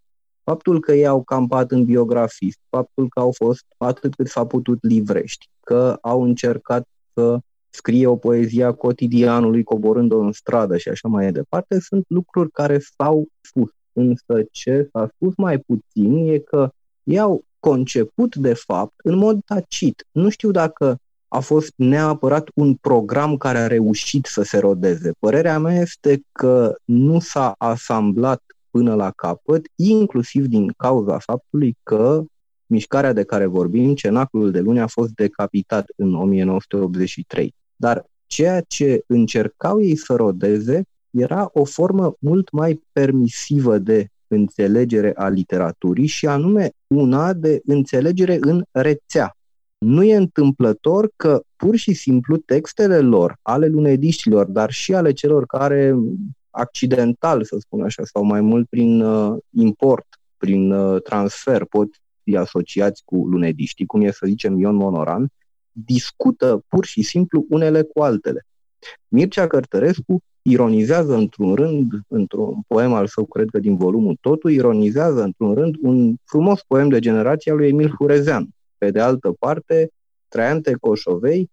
Faptul 0.48 0.80
că 0.80 0.92
ei 0.92 1.06
au 1.06 1.22
campat 1.22 1.70
în 1.70 1.84
biografii, 1.84 2.54
faptul 2.68 3.08
că 3.08 3.20
au 3.20 3.32
fost 3.32 3.64
atât 3.76 4.14
cât 4.14 4.28
s-a 4.28 4.46
putut 4.46 4.78
livrești, 4.82 5.48
că 5.60 5.98
au 6.00 6.22
încercat 6.22 6.88
să 7.14 7.38
scrie 7.70 8.06
o 8.06 8.16
poezie 8.16 8.64
a 8.64 8.72
cotidianului 8.72 9.62
coborând-o 9.62 10.18
în 10.18 10.32
stradă 10.32 10.76
și 10.76 10.88
așa 10.88 11.08
mai 11.08 11.32
departe, 11.32 11.80
sunt 11.80 12.04
lucruri 12.08 12.50
care 12.50 12.78
s-au 12.78 13.26
spus. 13.40 13.70
Însă 13.92 14.42
ce 14.50 14.88
s-a 14.92 15.10
spus 15.14 15.32
mai 15.36 15.58
puțin 15.58 16.16
e 16.32 16.38
că 16.38 16.70
Ei 17.08 17.18
au 17.18 17.44
conceput, 17.60 18.36
de 18.36 18.54
fapt, 18.54 18.92
în 19.04 19.16
mod 19.16 19.40
tacit. 19.44 20.06
Nu 20.10 20.28
știu 20.28 20.50
dacă 20.50 20.96
a 21.28 21.40
fost 21.40 21.72
neapărat 21.76 22.48
un 22.54 22.74
program 22.74 23.36
care 23.36 23.58
a 23.58 23.66
reușit 23.66 24.26
să 24.26 24.42
se 24.42 24.58
rodeze. 24.58 25.12
Părerea 25.18 25.58
mea 25.58 25.80
este 25.80 26.20
că 26.32 26.74
nu 26.84 27.20
s-a 27.20 27.54
asamblat 27.58 28.42
până 28.70 28.94
la 28.94 29.10
capăt, 29.10 29.66
inclusiv 29.74 30.46
din 30.46 30.72
cauza 30.76 31.18
faptului 31.18 31.76
că 31.82 32.24
mișcarea 32.66 33.12
de 33.12 33.22
care 33.22 33.46
vorbim, 33.46 33.94
cenaclul 33.94 34.50
de 34.50 34.60
luni, 34.60 34.80
a 34.80 34.86
fost 34.86 35.10
decapitat 35.10 35.86
în 35.96 36.14
1983. 36.14 37.54
Dar 37.76 38.04
ceea 38.26 38.60
ce 38.60 39.02
încercau 39.06 39.82
ei 39.82 39.96
să 39.96 40.14
rodeze 40.14 40.82
era 41.10 41.50
o 41.52 41.64
formă 41.64 42.14
mult 42.18 42.50
mai 42.50 42.82
permisivă 42.92 43.78
de 43.78 44.08
înțelegere 44.28 45.12
a 45.16 45.28
literaturii 45.28 46.06
și 46.06 46.26
anume 46.26 46.70
una 46.86 47.32
de 47.32 47.60
înțelegere 47.64 48.38
în 48.40 48.62
rețea. 48.70 49.32
Nu 49.78 50.02
e 50.02 50.16
întâmplător 50.16 51.10
că 51.16 51.42
pur 51.56 51.76
și 51.76 51.92
simplu 51.92 52.36
textele 52.36 52.98
lor, 52.98 53.36
ale 53.42 53.66
lunediștilor, 53.66 54.46
dar 54.46 54.70
și 54.70 54.94
ale 54.94 55.12
celor 55.12 55.46
care 55.46 55.94
accidental, 56.50 57.44
să 57.44 57.56
spun 57.60 57.82
așa, 57.82 58.02
sau 58.04 58.22
mai 58.22 58.40
mult 58.40 58.68
prin 58.68 59.00
uh, 59.00 59.36
import, 59.50 60.06
prin 60.36 60.70
uh, 60.70 61.02
transfer, 61.02 61.64
pot 61.64 61.88
fi 62.22 62.36
asociați 62.36 63.02
cu 63.04 63.16
lunediștii, 63.16 63.86
cum 63.86 64.00
e 64.00 64.10
să 64.10 64.26
zicem 64.26 64.58
Ion 64.58 64.74
Monoran, 64.74 65.28
discută 65.72 66.64
pur 66.68 66.84
și 66.84 67.02
simplu 67.02 67.46
unele 67.48 67.82
cu 67.82 68.02
altele. 68.02 68.46
Mircea 69.08 69.46
Cărtărescu 69.46 70.22
ironizează 70.42 71.14
într-un 71.14 71.54
rând, 71.54 71.92
într-un 72.08 72.60
poem 72.66 72.92
al 72.92 73.06
său, 73.06 73.24
cred 73.24 73.48
că 73.50 73.58
din 73.58 73.76
volumul 73.76 74.16
Totul, 74.20 74.50
ironizează 74.50 75.22
într-un 75.22 75.54
rând 75.54 75.74
un 75.80 76.14
frumos 76.24 76.62
poem 76.66 76.88
de 76.88 76.98
generația 76.98 77.54
lui 77.54 77.68
Emil 77.68 77.94
Hurezean. 77.98 78.48
Pe 78.78 78.90
de 78.90 79.00
altă 79.00 79.34
parte, 79.38 79.90
Traian 80.28 80.60
Coșovei 80.80 81.50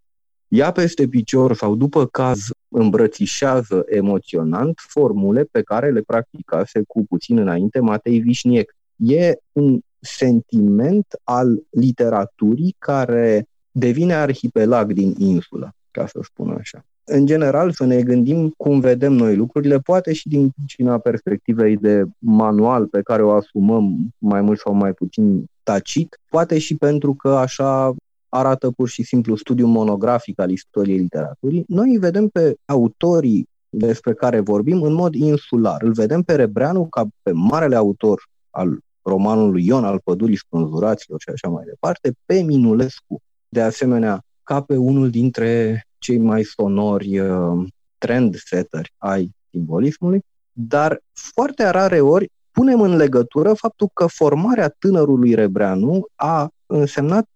ia 0.48 0.72
peste 0.72 1.08
picior 1.08 1.56
sau 1.56 1.75
după 1.75 2.06
caz 2.06 2.40
îmbrățișează 2.68 3.84
emoționant 3.88 4.80
formule 4.88 5.44
pe 5.44 5.62
care 5.62 5.92
le 5.92 6.02
practicase 6.02 6.82
cu 6.88 7.06
puțin 7.06 7.38
înainte 7.38 7.80
Matei 7.80 8.20
Vișniec. 8.20 8.75
E 8.96 9.34
un 9.52 9.80
sentiment 10.00 11.06
al 11.24 11.64
literaturii 11.70 12.75
care 12.80 13.48
devine 13.72 14.14
arhipelag 14.14 14.94
din 14.94 15.16
insulă, 15.18 15.75
ca 15.92 16.08
să 16.08 16.20
spun 16.24 16.56
așa. 16.60 16.86
În 17.04 17.25
general, 17.25 17.72
să 17.72 17.86
ne 17.86 18.02
gândim 18.02 18.54
cum 18.58 18.80
vedem 18.80 19.14
noi 19.14 19.36
lucrurile, 19.36 19.80
poate 19.80 20.14
și 20.14 20.28
din 20.28 20.52
cina 20.66 20.98
perspectivei 20.98 21.78
de 21.78 22.04
manual 22.18 22.86
pe 22.86 23.02
care 23.02 23.24
o 23.24 23.32
asumăm 23.32 24.14
mai 24.18 24.42
mult 24.42 24.60
sau 24.60 24.74
mai 24.74 24.94
puțin 24.94 25.46
tacit, 25.64 26.20
poate 26.30 26.58
și 26.58 26.75
pentru 26.75 27.14
că 27.14 27.30
așa 27.30 27.96
arată 28.36 28.72
pur 28.72 28.88
și 28.88 29.04
simplu 29.04 29.36
studiul 29.36 29.68
monografic 29.68 30.39
al 30.39 30.50
istoriei 30.50 30.98
literaturii, 30.98 31.63
noi 31.68 31.89
îi 31.89 31.98
vedem 31.98 32.27
pe 32.27 32.56
autorii 32.65 33.50
despre 33.70 34.13
care 34.13 34.39
vorbim 34.39 34.82
în 34.82 34.94
mod 34.94 35.13
insular. 35.13 35.82
Îl 35.84 35.92
vedem 35.92 36.22
pe 36.22 36.36
Rebreanu 36.36 36.86
ca 36.86 37.08
pe 37.22 37.32
marele 37.32 37.75
autor 37.75 38.24
al 38.50 38.77
romanului 39.01 39.65
Ion, 39.65 39.84
al 39.84 40.00
pădurii 40.04 40.38
spânzuraților 40.38 41.22
și 41.22 41.30
așa 41.30 41.48
mai 41.48 41.63
departe, 41.65 42.13
pe 42.25 42.42
Minulescu, 42.42 43.22
de 43.50 43.62
asemenea, 43.62 44.22
ca 44.44 44.62
pe 44.62 44.75
unul 44.75 45.10
dintre 45.10 45.82
cei 45.98 46.18
mai 46.18 46.44
sonori 46.44 47.20
uh, 47.20 47.68
trendsetteri 47.98 48.94
ai 48.98 49.32
simbolismului, 49.50 50.22
dar 50.51 51.01
foarte 51.34 51.70
rare 51.70 52.01
ori 52.01 52.32
punem 52.51 52.82
în 52.82 52.96
legătură 52.96 53.54
faptul 53.54 53.89
că 53.94 54.06
formarea 54.06 54.75
tânărului 54.80 55.34
Rebreanu 55.34 56.06
a 56.15 56.50
însemnat 56.65 57.27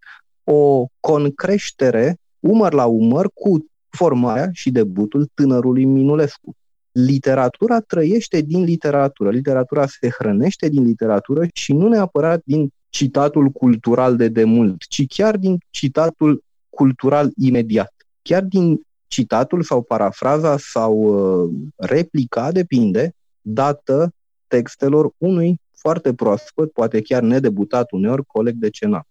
o 0.52 0.88
concreștere 1.00 2.18
umăr 2.40 2.74
la 2.74 2.86
umăr 2.86 3.30
cu 3.34 3.66
formarea 3.90 4.50
și 4.52 4.72
debutul 4.72 5.30
tânărului 5.34 5.86
Minulescu. 5.86 6.56
Literatura 6.92 7.80
trăiește 7.80 8.42
din 8.42 8.64
literatură, 8.64 9.30
literatura 9.30 9.86
se 9.88 10.10
hrănește 10.10 10.70
din 10.70 10.84
literatură 10.84 11.46
și 11.54 11.74
nu 11.74 11.88
neapărat 11.88 12.42
din 12.46 12.70
citatul 12.90 13.50
cultural 13.50 14.16
de 14.16 14.28
demult, 14.28 14.82
ci 14.88 15.06
chiar 15.08 15.38
din 15.38 15.58
citatul 15.70 16.44
cultural 16.70 17.32
imediat. 17.36 17.94
Chiar 18.22 18.44
din 18.44 18.82
citatul 19.08 19.64
sau 19.64 19.82
parafraza 19.82 20.58
sau 20.58 20.94
uh, 20.96 21.50
replica, 21.76 22.52
depinde, 22.52 23.14
dată 23.42 24.14
textelor 24.48 25.12
unui 25.18 25.60
foarte 25.72 26.14
proaspăt, 26.14 26.72
poate 26.72 27.02
chiar 27.02 27.22
nedebutat 27.22 27.92
uneori, 27.92 28.26
coleg 28.26 28.56
de 28.56 28.70
cenat. 28.70 29.08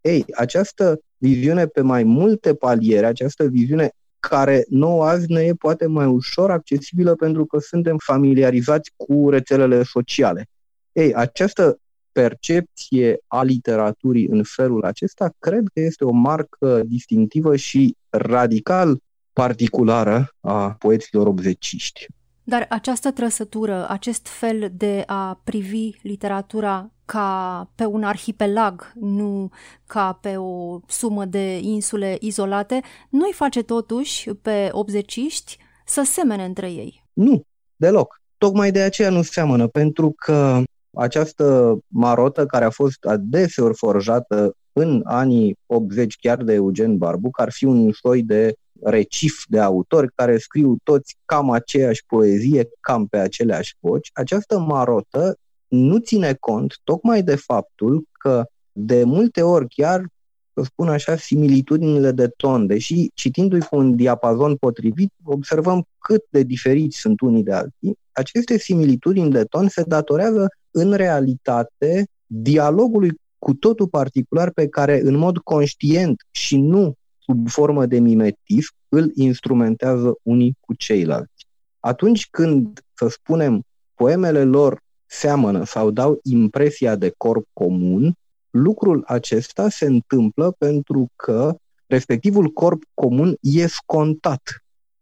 Ei, 0.00 0.24
această 0.34 1.00
viziune 1.16 1.66
pe 1.66 1.80
mai 1.80 2.02
multe 2.04 2.54
paliere, 2.54 3.06
această 3.06 3.46
viziune 3.46 3.90
care 4.18 4.64
nouă 4.68 5.04
azi 5.04 5.32
ne 5.32 5.40
e 5.40 5.54
poate 5.54 5.86
mai 5.86 6.06
ușor 6.06 6.50
accesibilă 6.50 7.14
pentru 7.14 7.44
că 7.46 7.58
suntem 7.58 7.96
familiarizați 8.04 8.92
cu 8.96 9.30
rețelele 9.30 9.82
sociale. 9.82 10.46
Ei, 10.92 11.14
această 11.14 11.78
percepție 12.12 13.18
a 13.26 13.42
literaturii 13.42 14.26
în 14.26 14.42
felul 14.42 14.84
acesta 14.84 15.30
cred 15.38 15.64
că 15.74 15.80
este 15.80 16.04
o 16.04 16.10
marcă 16.10 16.82
distinctivă 16.86 17.56
și 17.56 17.96
radical 18.08 18.98
particulară 19.32 20.28
a 20.40 20.70
poeților 20.70 21.26
obzeciști. 21.26 22.06
Dar 22.44 22.66
această 22.68 23.10
trăsătură, 23.10 23.88
acest 23.88 24.26
fel 24.26 24.70
de 24.72 25.02
a 25.06 25.40
privi 25.44 25.90
literatura 26.02 26.90
ca 27.04 27.70
pe 27.74 27.84
un 27.84 28.02
arhipelag, 28.02 28.92
nu 28.94 29.50
ca 29.86 30.12
pe 30.12 30.36
o 30.36 30.80
sumă 30.86 31.24
de 31.24 31.58
insule 31.58 32.16
izolate, 32.20 32.80
nu-i 33.08 33.32
face 33.32 33.62
totuși 33.62 34.30
pe 34.30 34.68
obzeciști 34.72 35.58
să 35.84 36.02
semene 36.04 36.44
între 36.44 36.70
ei. 36.70 37.04
Nu, 37.12 37.42
deloc. 37.76 38.20
Tocmai 38.38 38.70
de 38.70 38.80
aceea 38.80 39.10
nu 39.10 39.22
seamănă, 39.22 39.66
pentru 39.66 40.14
că 40.16 40.62
această 40.94 41.78
marotă 41.86 42.46
care 42.46 42.64
a 42.64 42.70
fost 42.70 43.04
adeseori 43.04 43.76
forjată 43.76 44.54
în 44.72 45.00
anii 45.04 45.56
80 45.66 46.16
chiar 46.20 46.42
de 46.42 46.52
Eugen 46.52 46.98
Barbu, 46.98 47.28
ar 47.32 47.50
fi 47.52 47.64
un 47.64 47.92
soi 47.92 48.22
de 48.22 48.54
recif 48.82 49.42
de 49.48 49.58
autori 49.58 50.12
care 50.14 50.38
scriu 50.38 50.76
toți 50.82 51.16
cam 51.24 51.50
aceeași 51.50 52.04
poezie, 52.06 52.68
cam 52.80 53.06
pe 53.06 53.18
aceleași 53.18 53.76
voci, 53.80 54.10
această 54.12 54.58
marotă 54.58 55.36
nu 55.68 55.98
ține 55.98 56.36
cont 56.40 56.74
tocmai 56.84 57.22
de 57.22 57.34
faptul 57.34 58.04
că 58.12 58.44
de 58.72 59.04
multe 59.04 59.42
ori 59.42 59.68
chiar, 59.68 60.06
să 60.54 60.62
spun 60.62 60.88
așa, 60.88 61.16
similitudinile 61.16 62.12
de 62.12 62.28
ton, 62.28 62.66
deși 62.66 63.10
citindu-i 63.14 63.60
cu 63.60 63.76
un 63.76 63.96
diapazon 63.96 64.56
potrivit, 64.56 65.12
observăm 65.24 65.84
cât 65.98 66.24
de 66.30 66.42
diferiți 66.42 66.98
sunt 66.98 67.20
unii 67.20 67.42
de 67.42 67.52
alții, 67.52 67.98
aceste 68.12 68.58
similitudini 68.58 69.30
de 69.30 69.44
ton 69.44 69.68
se 69.68 69.82
datorează 69.82 70.48
în 70.70 70.92
realitate 70.92 72.04
dialogului 72.26 73.10
cu 73.38 73.54
totul 73.54 73.88
particular 73.88 74.50
pe 74.50 74.68
care 74.68 75.00
în 75.00 75.16
mod 75.16 75.38
conștient 75.38 76.22
și 76.30 76.56
nu 76.56 76.94
sub 77.30 77.48
formă 77.48 77.86
de 77.86 77.98
mimetism 77.98 78.74
îl 78.88 79.12
instrumentează 79.14 80.14
unii 80.22 80.56
cu 80.60 80.74
ceilalți. 80.74 81.46
Atunci 81.80 82.28
când, 82.30 82.80
să 82.94 83.08
spunem, 83.08 83.62
poemele 83.94 84.44
lor 84.44 84.80
seamănă 85.06 85.64
sau 85.64 85.90
dau 85.90 86.18
impresia 86.22 86.96
de 86.96 87.12
corp 87.16 87.46
comun, 87.52 88.12
lucrul 88.50 89.02
acesta 89.06 89.68
se 89.68 89.86
întâmplă 89.86 90.54
pentru 90.58 91.08
că 91.16 91.56
respectivul 91.86 92.48
corp 92.48 92.82
comun 92.94 93.36
e 93.40 93.66
scontat. 93.66 94.42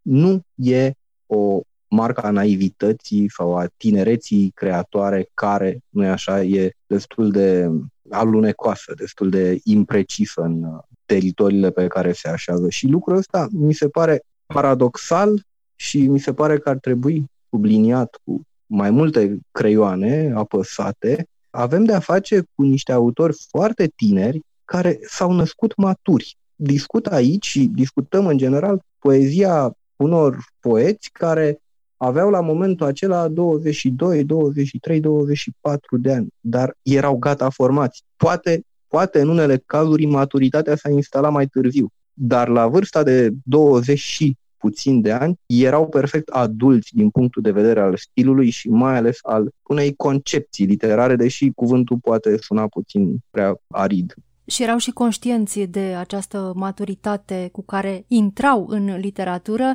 Nu 0.02 0.40
e 0.54 0.92
o 1.26 1.61
marca 1.88 2.23
a 2.23 2.30
naivității 2.30 3.30
sau 3.30 3.56
a 3.56 3.66
tinereții 3.76 4.50
creatoare 4.54 5.28
care, 5.35 5.78
nu 5.88 6.04
e 6.04 6.08
așa, 6.08 6.42
e 6.42 6.73
destul 6.87 7.30
de 7.30 7.70
alunecoasă, 8.11 8.94
destul 8.97 9.30
de 9.30 9.61
imprecisă 9.64 10.40
în 10.40 10.62
uh, 10.62 10.78
teritoriile 11.09 11.71
pe 11.71 11.87
care 11.87 12.12
se 12.12 12.29
așează. 12.29 12.69
Și 12.69 12.87
lucrul 12.87 13.17
ăsta 13.17 13.49
mi 13.50 13.73
se 13.73 13.88
pare 13.88 14.23
paradoxal 14.47 15.43
și 15.75 16.07
mi 16.07 16.19
se 16.19 16.33
pare 16.33 16.59
că 16.59 16.69
ar 16.69 16.77
trebui 16.77 17.25
subliniat 17.50 18.21
cu 18.25 18.41
mai 18.67 18.91
multe 18.91 19.38
creioane 19.50 20.33
apăsate. 20.35 21.27
Avem 21.50 21.85
de 21.85 21.93
a 21.93 22.00
face 22.00 22.43
cu 22.55 22.62
niște 22.62 22.93
autori 22.93 23.37
foarte 23.49 23.93
tineri 23.97 24.41
care 24.65 24.99
s-au 25.03 25.33
născut 25.33 25.77
maturi. 25.77 26.37
Discut 26.55 27.07
aici 27.07 27.47
și 27.47 27.71
discutăm 27.75 28.27
în 28.27 28.37
general 28.37 28.83
poezia 28.99 29.73
unor 29.97 30.38
poeți 30.61 31.11
care 31.12 31.61
aveau 31.97 32.31
la 32.31 32.41
momentul 32.41 32.87
acela 32.87 33.29
22, 33.29 34.25
23, 34.25 35.00
24 35.00 35.97
de 35.97 36.12
ani, 36.12 36.29
dar 36.41 36.75
erau 36.83 37.17
gata 37.17 37.50
formați. 37.50 38.03
Poate, 38.17 38.62
poate 38.88 39.21
în 39.21 39.28
unele 39.28 39.62
cazuri 39.66 40.07
maturitatea 40.07 40.76
s-a 40.76 40.88
instalat 40.88 41.33
mai 41.33 41.47
târziu, 41.47 41.88
dar 42.12 42.49
la 42.49 42.66
vârsta 42.66 43.02
de 43.02 43.30
20 43.45 44.33
puțin 44.59 45.00
de 45.00 45.12
ani, 45.12 45.38
erau 45.47 45.88
perfect 45.88 46.28
adulți 46.28 46.95
din 46.95 47.11
punctul 47.11 47.42
de 47.42 47.50
vedere 47.50 47.80
al 47.80 47.97
stilului 47.97 48.50
și 48.50 48.68
mai 48.68 48.97
ales 48.97 49.18
al 49.23 49.50
unei 49.62 49.95
concepții 49.95 50.66
literare, 50.66 51.16
deși 51.16 51.50
cuvântul 51.54 51.99
poate 52.02 52.37
suna 52.40 52.66
puțin 52.66 53.16
prea 53.30 53.61
arid. 53.68 54.14
Și 54.47 54.62
erau 54.62 54.76
și 54.76 54.90
conștienți 54.90 55.61
de 55.61 55.95
această 55.99 56.52
maturitate 56.57 57.49
cu 57.52 57.62
care 57.62 58.04
intrau 58.09 58.66
în 58.68 58.97
literatură, 58.97 59.75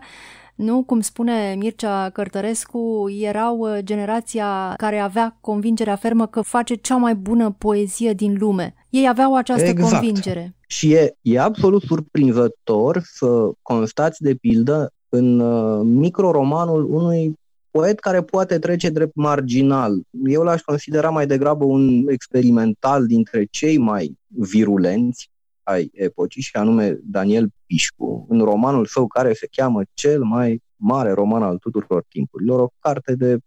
nu, 0.55 0.83
cum 0.83 1.01
spune 1.01 1.55
Mircea 1.57 2.09
Cărtărescu, 2.09 3.05
erau 3.19 3.57
uh, 3.57 3.77
generația 3.79 4.73
care 4.77 4.99
avea 4.99 5.37
convingerea 5.41 5.95
fermă 5.95 6.27
că 6.27 6.41
face 6.41 6.75
cea 6.75 6.95
mai 6.95 7.15
bună 7.15 7.55
poezie 7.57 8.13
din 8.13 8.35
lume. 8.39 8.73
Ei 8.93 9.07
aveau 9.07 9.35
această 9.35 9.65
exact. 9.65 9.91
convingere. 9.91 10.55
Și 10.67 10.93
e, 10.93 11.15
e 11.21 11.39
absolut 11.39 11.81
surprinzător 11.81 13.01
să 13.03 13.51
constați, 13.61 14.21
de 14.21 14.35
pildă, 14.35 14.93
în 15.09 15.39
uh, 15.39 15.81
microromanul 15.83 16.93
unui 16.93 17.39
poet 17.71 17.99
care 17.99 18.21
poate 18.21 18.59
trece 18.59 18.89
drept 18.89 19.15
marginal. 19.15 20.01
Eu 20.25 20.41
l-aș 20.41 20.61
considera 20.61 21.09
mai 21.09 21.27
degrabă 21.27 21.63
un 21.63 22.07
experimental 22.07 23.05
dintre 23.05 23.47
cei 23.51 23.77
mai 23.77 24.17
virulenți 24.27 25.29
ai 25.63 25.91
epocii, 25.93 26.41
și 26.41 26.55
anume 26.55 26.99
Daniel 27.03 27.49
Pișcu, 27.65 28.25
în 28.29 28.39
romanul 28.39 28.85
său 28.85 29.07
care 29.07 29.33
se 29.33 29.47
cheamă 29.51 29.81
cel 29.93 30.23
mai 30.23 30.61
mare 30.75 31.11
roman 31.11 31.43
al 31.43 31.57
tuturor 31.57 32.03
timpurilor, 32.07 32.59
o 32.59 32.69
carte 32.79 33.15
de, 33.15 33.37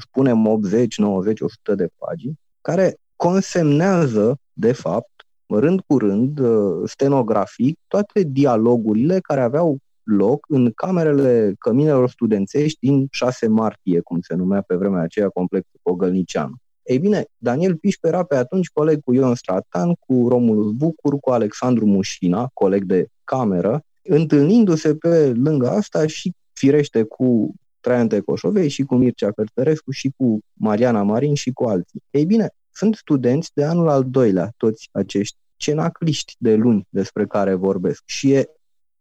spunem, 0.00 0.46
80, 0.46 0.98
90, 0.98 1.40
100 1.40 1.74
de 1.74 1.88
pagini, 1.98 2.38
care 2.60 2.96
consemnează, 3.16 4.38
de 4.60 4.72
fapt, 4.72 5.26
rând 5.46 5.80
cu 5.86 5.98
rând, 5.98 6.38
uh, 6.38 6.82
stenografic, 6.84 7.78
toate 7.88 8.22
dialogurile 8.22 9.18
care 9.18 9.40
aveau 9.40 9.78
loc 10.02 10.46
în 10.48 10.70
camerele 10.74 11.54
căminelor 11.58 12.08
studențești 12.10 12.78
din 12.80 13.06
6 13.10 13.48
martie, 13.48 14.00
cum 14.00 14.20
se 14.20 14.34
numea 14.34 14.60
pe 14.60 14.74
vremea 14.74 15.02
aceea 15.02 15.28
complexul 15.28 15.80
Pogălnicianu. 15.82 16.54
Ei 16.82 16.98
bine, 16.98 17.24
Daniel 17.36 17.76
Pișpe 17.76 18.08
era 18.08 18.22
pe 18.22 18.36
atunci 18.36 18.68
coleg 18.68 19.00
cu 19.00 19.12
Ion 19.12 19.34
Stratan, 19.34 19.94
cu 20.06 20.28
Romulus 20.28 20.72
Bucur, 20.72 21.18
cu 21.20 21.30
Alexandru 21.30 21.86
Mușina, 21.86 22.50
coleg 22.52 22.84
de 22.84 23.06
cameră, 23.24 23.82
întâlnindu-se 24.02 24.94
pe 24.94 25.32
lângă 25.34 25.68
asta 25.70 26.06
și 26.06 26.32
firește 26.52 27.02
cu 27.02 27.54
Traian 27.80 28.08
Tecoșovei 28.08 28.68
și 28.68 28.82
cu 28.82 28.94
Mircea 28.94 29.32
Cărtărescu 29.32 29.90
și 29.90 30.12
cu 30.16 30.38
Mariana 30.52 31.02
Marin 31.02 31.34
și 31.34 31.50
cu 31.50 31.64
alții. 31.64 32.02
Ei 32.10 32.24
bine, 32.24 32.50
sunt 32.80 32.94
studenți 32.94 33.50
de 33.54 33.64
anul 33.64 33.88
al 33.88 34.04
doilea, 34.10 34.52
toți 34.56 34.88
acești 34.92 35.36
cenacliști 35.56 36.34
de 36.38 36.54
luni 36.54 36.86
despre 36.88 37.26
care 37.26 37.54
vorbesc. 37.54 38.02
Și 38.04 38.32
e 38.32 38.48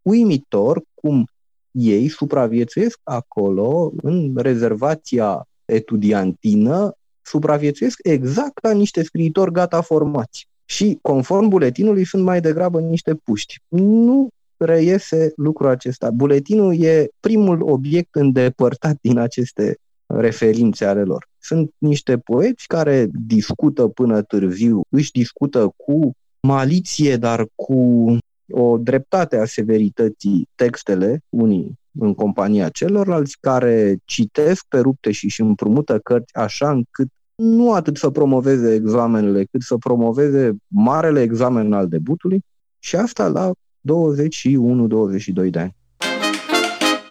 uimitor 0.01 0.81
cum 0.93 1.27
ei 1.71 2.07
supraviețuiesc 2.07 2.99
acolo, 3.03 3.91
în 4.01 4.33
rezervația 4.35 5.47
etudiantină, 5.65 6.93
supraviețuiesc 7.21 7.99
exact 8.03 8.57
ca 8.57 8.71
niște 8.71 9.03
scriitori 9.03 9.51
gata 9.51 9.81
formați. 9.81 10.47
Și, 10.65 10.97
conform 11.01 11.47
buletinului, 11.47 12.05
sunt 12.05 12.23
mai 12.23 12.41
degrabă 12.41 12.79
niște 12.79 13.15
puști. 13.15 13.55
Nu 13.67 14.29
reiese 14.57 15.31
lucrul 15.35 15.67
acesta. 15.67 16.11
Buletinul 16.11 16.81
e 16.83 17.09
primul 17.19 17.61
obiect 17.61 18.15
îndepărtat 18.15 18.97
din 19.01 19.17
aceste 19.17 19.77
referințe 20.05 20.85
ale 20.85 21.03
lor. 21.03 21.28
Sunt 21.41 21.71
niște 21.77 22.17
poeți 22.17 22.67
care 22.67 23.07
discută 23.11 23.87
până 23.87 24.21
târziu, 24.21 24.81
își 24.89 25.11
discută 25.11 25.73
cu 25.75 26.11
maliție, 26.41 27.17
dar 27.17 27.45
cu 27.55 28.07
o 28.51 28.77
dreptate 28.77 29.37
a 29.37 29.45
severității 29.45 30.47
textele, 30.55 31.21
unii 31.29 31.79
în 31.99 32.13
compania 32.13 32.69
celorlalți, 32.69 33.37
care 33.39 33.97
citesc 34.05 34.65
pe 34.67 34.79
rupte 34.79 35.11
și 35.11 35.25
își 35.25 35.41
împrumută 35.41 35.99
cărți 35.99 36.35
așa 36.35 36.69
încât 36.69 37.07
nu 37.35 37.73
atât 37.73 37.97
să 37.97 38.09
promoveze 38.09 38.73
examenele, 38.73 39.43
cât 39.51 39.61
să 39.61 39.77
promoveze 39.77 40.55
marele 40.67 41.21
examen 41.21 41.73
al 41.73 41.87
debutului 41.87 42.41
și 42.79 42.95
asta 42.95 43.27
la 43.27 43.51
21-22 43.51 45.49
de 45.49 45.59
ani. 45.59 45.75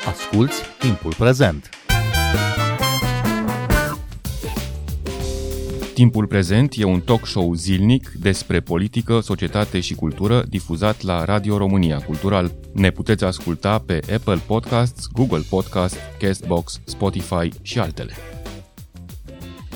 Asculți 0.07 0.63
timpul 0.79 1.15
prezent! 1.19 1.88
Timpul 5.99 6.27
prezent 6.27 6.75
e 6.77 6.85
un 6.85 7.01
talk 7.01 7.27
show 7.27 7.55
zilnic 7.55 8.13
despre 8.21 8.61
politică, 8.61 9.21
societate 9.21 9.81
și 9.81 9.95
cultură 9.95 10.45
difuzat 10.49 11.03
la 11.03 11.25
Radio 11.25 11.57
România 11.57 11.99
Cultural. 11.99 12.53
Ne 12.73 12.91
puteți 12.91 13.25
asculta 13.25 13.79
pe 13.87 14.01
Apple 14.15 14.41
Podcasts, 14.47 15.07
Google 15.13 15.43
Podcasts, 15.49 15.99
Castbox, 16.19 16.81
Spotify 16.85 17.49
și 17.63 17.79
altele. 17.79 18.13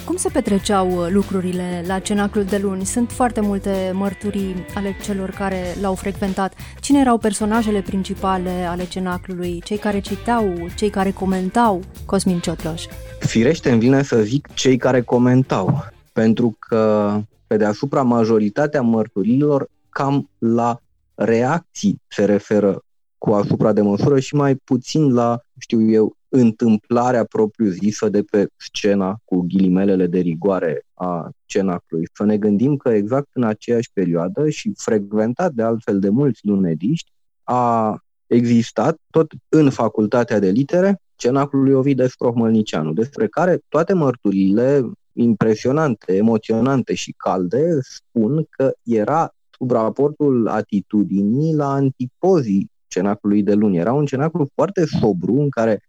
Cum 0.05 0.17
se 0.17 0.29
petreceau 0.29 0.91
uh, 0.91 1.07
lucrurile 1.11 1.85
la 1.87 1.99
cenaclul 1.99 2.45
de 2.45 2.59
luni? 2.59 2.85
Sunt 2.85 3.11
foarte 3.11 3.41
multe 3.41 3.91
mărturii 3.93 4.55
ale 4.75 4.97
celor 5.05 5.31
care 5.31 5.77
l-au 5.81 5.95
frecventat. 5.95 6.55
Cine 6.81 7.01
erau 7.01 7.19
personajele 7.19 7.81
principale 7.81 8.51
ale 8.51 8.87
cenaclului? 8.87 9.63
Cei 9.65 9.79
care 9.79 10.01
citeau, 10.01 10.69
cei 10.77 10.91
care 10.91 11.11
comentau? 11.11 11.83
Cosmin 12.05 12.39
Ciotloș. 12.39 12.83
Firește 13.19 13.71
îmi 13.71 13.81
vine 13.81 14.03
să 14.03 14.21
zic 14.21 14.49
cei 14.55 14.77
care 14.77 15.01
comentau, 15.01 15.91
pentru 16.13 16.57
că 16.59 17.17
pe 17.47 17.57
deasupra 17.57 18.03
majoritatea 18.03 18.83
mărturilor 18.83 19.69
cam 19.89 20.31
la 20.39 20.79
reacții 21.15 22.01
se 22.09 22.25
referă 22.25 22.83
cu 23.19 23.31
asupra 23.31 23.73
de 23.73 23.81
măsură 23.81 24.19
și 24.19 24.35
mai 24.35 24.55
puțin 24.55 25.13
la, 25.13 25.41
știu 25.59 25.91
eu, 25.91 26.17
întâmplarea 26.29 27.25
propriu-zisă 27.25 28.09
de 28.09 28.23
pe 28.23 28.47
scena 28.57 29.17
cu 29.25 29.41
ghilimelele 29.41 30.07
de 30.07 30.19
rigoare 30.19 30.83
a 30.95 31.31
cenaclui. 31.45 32.09
Să 32.13 32.25
ne 32.25 32.37
gândim 32.37 32.77
că 32.77 32.89
exact 32.89 33.29
în 33.33 33.43
aceeași 33.43 33.91
perioadă 33.93 34.49
și 34.49 34.73
frecventat 34.77 35.53
de 35.53 35.63
altfel 35.63 35.99
de 35.99 36.09
mulți 36.09 36.41
lunediști, 36.47 37.13
a 37.43 37.97
existat 38.27 38.97
tot 39.11 39.33
în 39.49 39.71
facultatea 39.71 40.39
de 40.39 40.51
litere 40.51 41.01
cenaclul 41.17 41.63
lui 41.63 41.73
Ovid 41.73 42.01
Esprohmălnicianu, 42.01 42.93
despre 42.93 43.27
care 43.27 43.61
toate 43.69 43.93
mărturile 43.93 44.91
impresionante, 45.13 46.17
emoționante 46.17 46.95
și 46.95 47.15
calde 47.17 47.79
spun 47.81 48.47
că 48.51 48.73
era 48.83 49.35
sub 49.51 49.71
raportul 49.71 50.49
atitudinii 50.49 51.55
la 51.55 51.73
antipozii 51.73 52.71
cenacului 52.87 53.43
de 53.43 53.55
luni. 53.55 53.77
Era 53.77 53.93
un 53.93 54.07
cenaclu 54.07 54.49
foarte 54.55 54.85
sobru 54.87 55.33
în 55.33 55.51
care 55.51 55.83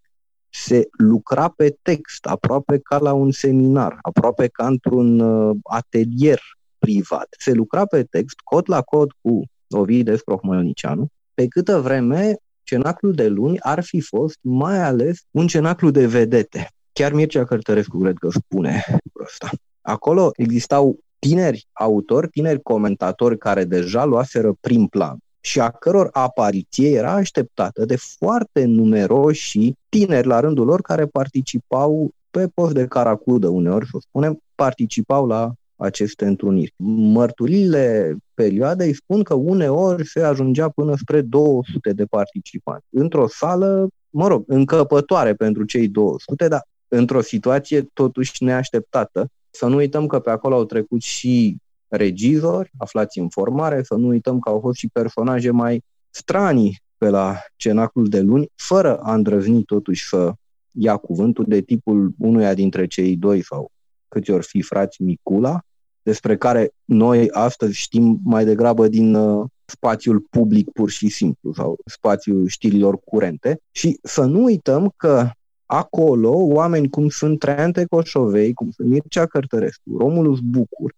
se 0.50 0.88
lucra 0.98 1.50
pe 1.50 1.78
text, 1.82 2.26
aproape 2.26 2.80
ca 2.80 2.98
la 2.98 3.14
un 3.14 3.32
seminar, 3.32 3.98
aproape 4.02 4.48
ca 4.48 4.68
într-un 4.68 5.20
uh, 5.20 5.56
atelier 5.64 6.40
privat. 6.80 7.28
Se 7.40 7.52
lucra 7.52 7.86
pe 7.86 8.04
text, 8.04 8.40
cod 8.44 8.64
la 8.68 8.82
cod 8.82 9.12
cu 9.22 9.44
Ovid 9.70 10.08
Esprohmălnicianu, 10.08 11.08
pe 11.34 11.48
câtă 11.48 11.80
vreme 11.80 12.36
cenaclul 12.64 13.14
de 13.14 13.28
luni 13.28 13.60
ar 13.60 13.84
fi 13.84 14.02
fost 14.02 14.38
mai 14.42 14.84
ales 14.84 15.20
un 15.32 15.48
cenaclu 15.48 15.90
de 15.90 16.08
vedete. 16.08 16.68
Chiar 16.94 17.14
Mircea 17.14 17.46
Cărtărescu 17.46 17.98
cred 18.00 18.18
că 18.18 18.30
spune 18.30 18.84
ăsta. 19.24 19.50
Acolo 19.82 20.32
existau 20.36 21.00
tineri 21.20 21.68
autori, 21.72 22.30
tineri 22.30 22.62
comentatori 22.62 23.38
care 23.38 23.64
deja 23.64 24.04
luaseră 24.06 24.54
prim 24.60 24.88
plan 24.88 25.18
și 25.40 25.60
a 25.60 25.70
căror 25.70 26.10
apariție 26.12 26.90
era 26.90 27.12
așteptată 27.12 27.86
de 27.86 27.96
foarte 27.96 28.66
numeroși 28.66 29.74
tineri 29.90 30.28
la 30.28 30.40
rândul 30.40 30.66
lor 30.66 30.82
care 30.82 31.06
participau 31.06 32.12
pe 32.32 32.48
post 32.54 32.74
de 32.74 32.86
caracudă 32.86 33.48
uneori, 33.48 33.88
să 33.88 33.98
spunem, 34.00 34.40
participau 34.56 35.26
la 35.26 35.52
aceste 35.76 36.26
întruniri. 36.26 36.74
Mărturile 37.14 38.16
perioadei 38.34 38.94
spun 38.94 39.24
că 39.24 39.34
uneori 39.34 40.08
se 40.08 40.22
ajungea 40.24 40.70
până 40.70 40.96
spre 40.96 41.22
200 41.22 41.94
de 41.94 42.06
participanți. 42.06 42.86
Într-o 42.90 43.28
sală, 43.28 43.88
mă 44.10 44.28
rog, 44.28 44.44
încăpătoare 44.48 45.34
pentru 45.34 45.64
cei 45.64 45.88
200, 45.88 46.48
dar 46.48 46.62
într-o 46.96 47.22
situație 47.22 47.82
totuși 47.94 48.44
neașteptată. 48.44 49.28
Să 49.50 49.68
nu 49.68 49.76
uităm 49.76 50.08
că 50.08 50.20
pe 50.20 50.30
acolo 50.30 50.56
au 50.56 50.66
trecut 50.66 51.02
și 51.02 51.58
regizori 51.88 52.72
aflați 52.78 53.20
în 53.20 53.30
formare, 53.30 53.84
să 53.84 53.94
nu 53.94 54.08
uităm 54.08 54.40
că 54.40 54.50
au 54.50 54.60
fost 54.60 54.78
și 54.78 54.88
personaje 54.88 55.52
mai 55.52 55.84
stranii 56.10 56.82
pe 56.98 57.10
la 57.10 57.38
cenacul 57.56 58.08
de 58.08 58.20
luni, 58.20 58.52
fără 58.56 58.98
a 58.98 59.14
îndrăzni 59.14 59.64
totuși 59.64 60.08
să 60.08 60.34
ia 60.72 60.98
cuvântul 60.98 61.46
de 61.48 61.62
tipul 61.62 62.14
unuia 62.18 62.54
dintre 62.54 62.88
cei 62.88 63.16
doi 63.16 63.44
sau 63.44 63.72
câți 64.08 64.32
ori 64.32 64.46
fi 64.46 64.62
frați 64.62 65.02
Micula, 65.02 65.62
despre 66.04 66.38
care 66.38 66.72
noi 66.86 67.30
astăzi 67.30 67.78
știm 67.78 68.20
mai 68.24 68.46
degrabă 68.46 68.88
din 68.88 69.16
uh, 69.16 69.46
spațiul 69.66 70.20
public 70.30 70.72
pur 70.72 70.90
și 70.90 71.10
simplu 71.10 71.54
sau 71.54 71.78
spațiul 71.86 72.48
știrilor 72.48 72.98
curente 73.06 73.60
și 73.72 74.00
să 74.04 74.24
nu 74.24 74.44
uităm 74.44 74.94
că 74.98 75.30
acolo 75.74 76.32
oameni 76.32 76.90
cum 76.90 77.10
sunt 77.10 77.40
Traian 77.40 77.72
Tecoșovei, 77.72 78.54
cum 78.54 78.72
sunt 78.72 78.88
Mircea 78.88 79.26
Cărtărescu, 79.26 79.98
Romulus 79.98 80.40
Bucur, 80.40 80.94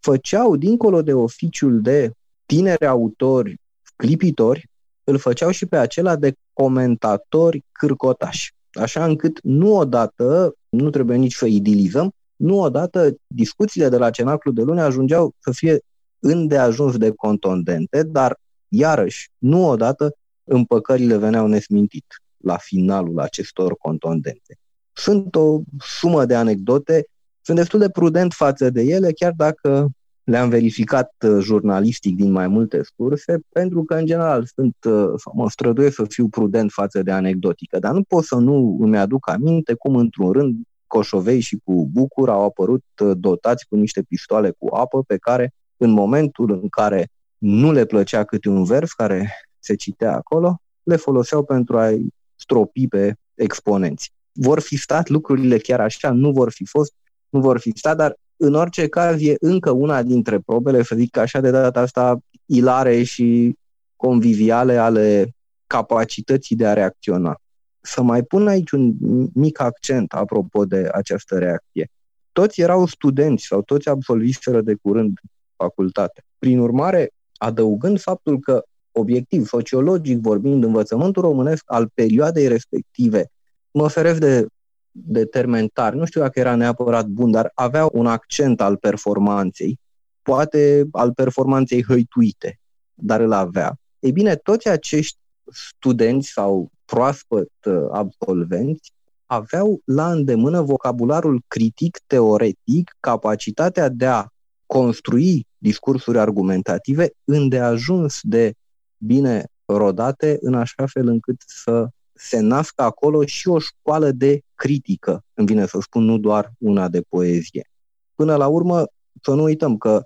făceau, 0.00 0.56
dincolo 0.56 1.02
de 1.02 1.12
oficiul 1.12 1.80
de 1.80 2.10
tineri 2.46 2.86
autori, 2.86 3.60
clipitori, 3.96 4.68
îl 5.04 5.18
făceau 5.18 5.50
și 5.50 5.66
pe 5.66 5.76
acela 5.76 6.16
de 6.16 6.34
comentatori 6.52 7.64
cârcotași. 7.72 8.54
Așa 8.72 9.04
încât 9.04 9.40
nu 9.42 9.76
odată, 9.76 10.54
nu 10.68 10.90
trebuie 10.90 11.16
nici 11.16 11.34
să 11.34 11.46
idilizăm, 11.46 12.12
nu 12.36 12.60
odată 12.60 13.14
discuțiile 13.26 13.88
de 13.88 13.96
la 13.96 14.10
cenaclu 14.10 14.52
de 14.52 14.62
luni 14.62 14.80
ajungeau 14.80 15.32
să 15.38 15.50
fie 15.50 15.78
îndeajuns 16.18 16.96
de 16.96 17.10
contondente, 17.10 18.02
dar 18.02 18.40
iarăși, 18.68 19.30
nu 19.38 19.68
odată 19.68 20.16
împăcările 20.44 21.16
veneau 21.16 21.46
nesmintit 21.46 22.04
la 22.38 22.56
finalul 22.56 23.20
acestor 23.20 23.76
contondente. 23.76 24.58
Sunt 24.92 25.34
o 25.34 25.60
sumă 25.78 26.24
de 26.24 26.34
anecdote, 26.34 27.06
sunt 27.40 27.56
destul 27.56 27.78
de 27.78 27.88
prudent 27.90 28.32
față 28.32 28.70
de 28.70 28.82
ele, 28.82 29.12
chiar 29.12 29.32
dacă 29.36 29.88
le-am 30.28 30.48
verificat 30.48 31.12
uh, 31.26 31.38
jurnalistic 31.40 32.16
din 32.16 32.30
mai 32.30 32.48
multe 32.48 32.80
surse, 32.96 33.38
pentru 33.48 33.84
că, 33.84 33.94
în 33.94 34.06
general, 34.06 34.46
sunt, 34.54 34.76
uh, 34.84 35.12
sau 35.16 35.32
mă 35.34 35.50
străduiesc 35.50 35.94
să 35.94 36.04
fiu 36.08 36.28
prudent 36.28 36.70
față 36.70 37.02
de 37.02 37.10
anecdotică, 37.10 37.78
dar 37.78 37.92
nu 37.92 38.02
pot 38.02 38.24
să 38.24 38.34
nu 38.34 38.78
îmi 38.80 38.98
aduc 38.98 39.28
aminte 39.28 39.74
cum, 39.74 39.96
într-un 39.96 40.32
rând, 40.32 40.56
Coșovei 40.86 41.40
și 41.40 41.60
cu 41.64 41.88
Bucur 41.92 42.28
au 42.28 42.44
apărut 42.44 42.84
uh, 43.04 43.10
dotați 43.16 43.66
cu 43.68 43.76
niște 43.76 44.02
pistoale 44.02 44.50
cu 44.58 44.74
apă 44.74 45.02
pe 45.02 45.16
care, 45.16 45.54
în 45.76 45.90
momentul 45.90 46.50
în 46.50 46.68
care 46.68 47.08
nu 47.38 47.72
le 47.72 47.84
plăcea 47.84 48.24
câte 48.24 48.48
un 48.48 48.64
vers 48.64 48.92
care 48.92 49.32
se 49.58 49.74
citea 49.74 50.14
acolo, 50.14 50.60
le 50.82 50.96
foloseau 50.96 51.44
pentru 51.44 51.78
a-i 51.78 52.06
stropi 52.38 52.88
pe 52.88 53.14
exponenți. 53.34 54.12
Vor 54.32 54.60
fi 54.60 54.76
stat 54.76 55.08
lucrurile 55.08 55.58
chiar 55.58 55.80
așa, 55.80 56.10
nu 56.10 56.32
vor 56.32 56.52
fi 56.52 56.66
fost, 56.66 56.92
nu 57.28 57.40
vor 57.40 57.58
fi 57.58 57.72
stat, 57.74 57.96
dar 57.96 58.16
în 58.36 58.54
orice 58.54 58.88
caz 58.88 59.22
e 59.22 59.36
încă 59.40 59.70
una 59.70 60.02
dintre 60.02 60.38
probele, 60.38 60.82
să 60.82 60.94
zic 60.96 61.16
așa 61.16 61.40
de 61.40 61.50
data 61.50 61.80
asta, 61.80 62.18
ilare 62.46 63.02
și 63.02 63.56
conviviale 63.96 64.76
ale 64.76 65.34
capacității 65.66 66.56
de 66.56 66.66
a 66.66 66.72
reacționa. 66.72 67.40
Să 67.80 68.02
mai 68.02 68.22
pun 68.22 68.48
aici 68.48 68.70
un 68.70 68.94
mic 69.34 69.60
accent 69.60 70.12
apropo 70.12 70.64
de 70.64 70.88
această 70.92 71.38
reacție. 71.38 71.90
Toți 72.32 72.60
erau 72.60 72.86
studenți 72.86 73.44
sau 73.44 73.62
toți 73.62 73.88
absolviseră 73.88 74.60
de 74.60 74.74
curând 74.82 75.18
facultate. 75.56 76.24
Prin 76.38 76.58
urmare, 76.58 77.10
adăugând 77.36 78.00
faptul 78.00 78.38
că 78.38 78.62
obiectiv, 78.98 79.46
sociologic 79.46 80.18
vorbind, 80.18 80.64
învățământul 80.64 81.22
românesc 81.22 81.62
al 81.66 81.90
perioadei 81.94 82.48
respective, 82.48 83.30
mă 83.70 83.88
feresc 83.88 84.20
de, 84.20 84.46
de 84.90 85.24
termen 85.24 85.68
tari, 85.68 85.96
nu 85.96 86.04
știu 86.04 86.20
dacă 86.20 86.40
era 86.40 86.54
neapărat 86.54 87.06
bun, 87.06 87.30
dar 87.30 87.50
avea 87.54 87.88
un 87.92 88.06
accent 88.06 88.60
al 88.60 88.76
performanței, 88.76 89.78
poate 90.22 90.88
al 90.92 91.12
performanței 91.12 91.84
hăituite, 91.84 92.58
dar 92.94 93.20
îl 93.20 93.32
avea. 93.32 93.76
Ei 93.98 94.12
bine, 94.12 94.34
toți 94.34 94.68
acești 94.68 95.18
studenți 95.52 96.28
sau 96.28 96.70
proaspăt 96.84 97.50
uh, 97.64 97.86
absolvenți 97.90 98.92
aveau 99.26 99.80
la 99.84 100.10
îndemână 100.10 100.62
vocabularul 100.62 101.42
critic, 101.46 101.98
teoretic, 102.06 102.96
capacitatea 103.00 103.88
de 103.88 104.06
a 104.06 104.26
construi 104.66 105.46
discursuri 105.58 106.18
argumentative 106.18 107.10
îndeajuns 107.24 108.18
de 108.22 108.52
bine 108.98 109.46
rodate 109.64 110.38
în 110.40 110.54
așa 110.54 110.86
fel 110.86 111.06
încât 111.06 111.42
să 111.46 111.88
se 112.12 112.40
nască 112.40 112.82
acolo 112.82 113.24
și 113.24 113.48
o 113.48 113.58
școală 113.58 114.10
de 114.10 114.40
critică, 114.54 115.24
îmi 115.34 115.46
vine 115.46 115.66
să 115.66 115.78
spun, 115.80 116.04
nu 116.04 116.18
doar 116.18 116.52
una 116.58 116.88
de 116.88 117.00
poezie. 117.08 117.68
Până 118.14 118.36
la 118.36 118.46
urmă, 118.46 118.86
să 119.22 119.34
nu 119.34 119.42
uităm 119.42 119.76
că 119.76 120.04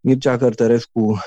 Mircea 0.00 0.36
Cărtărescu 0.36 1.18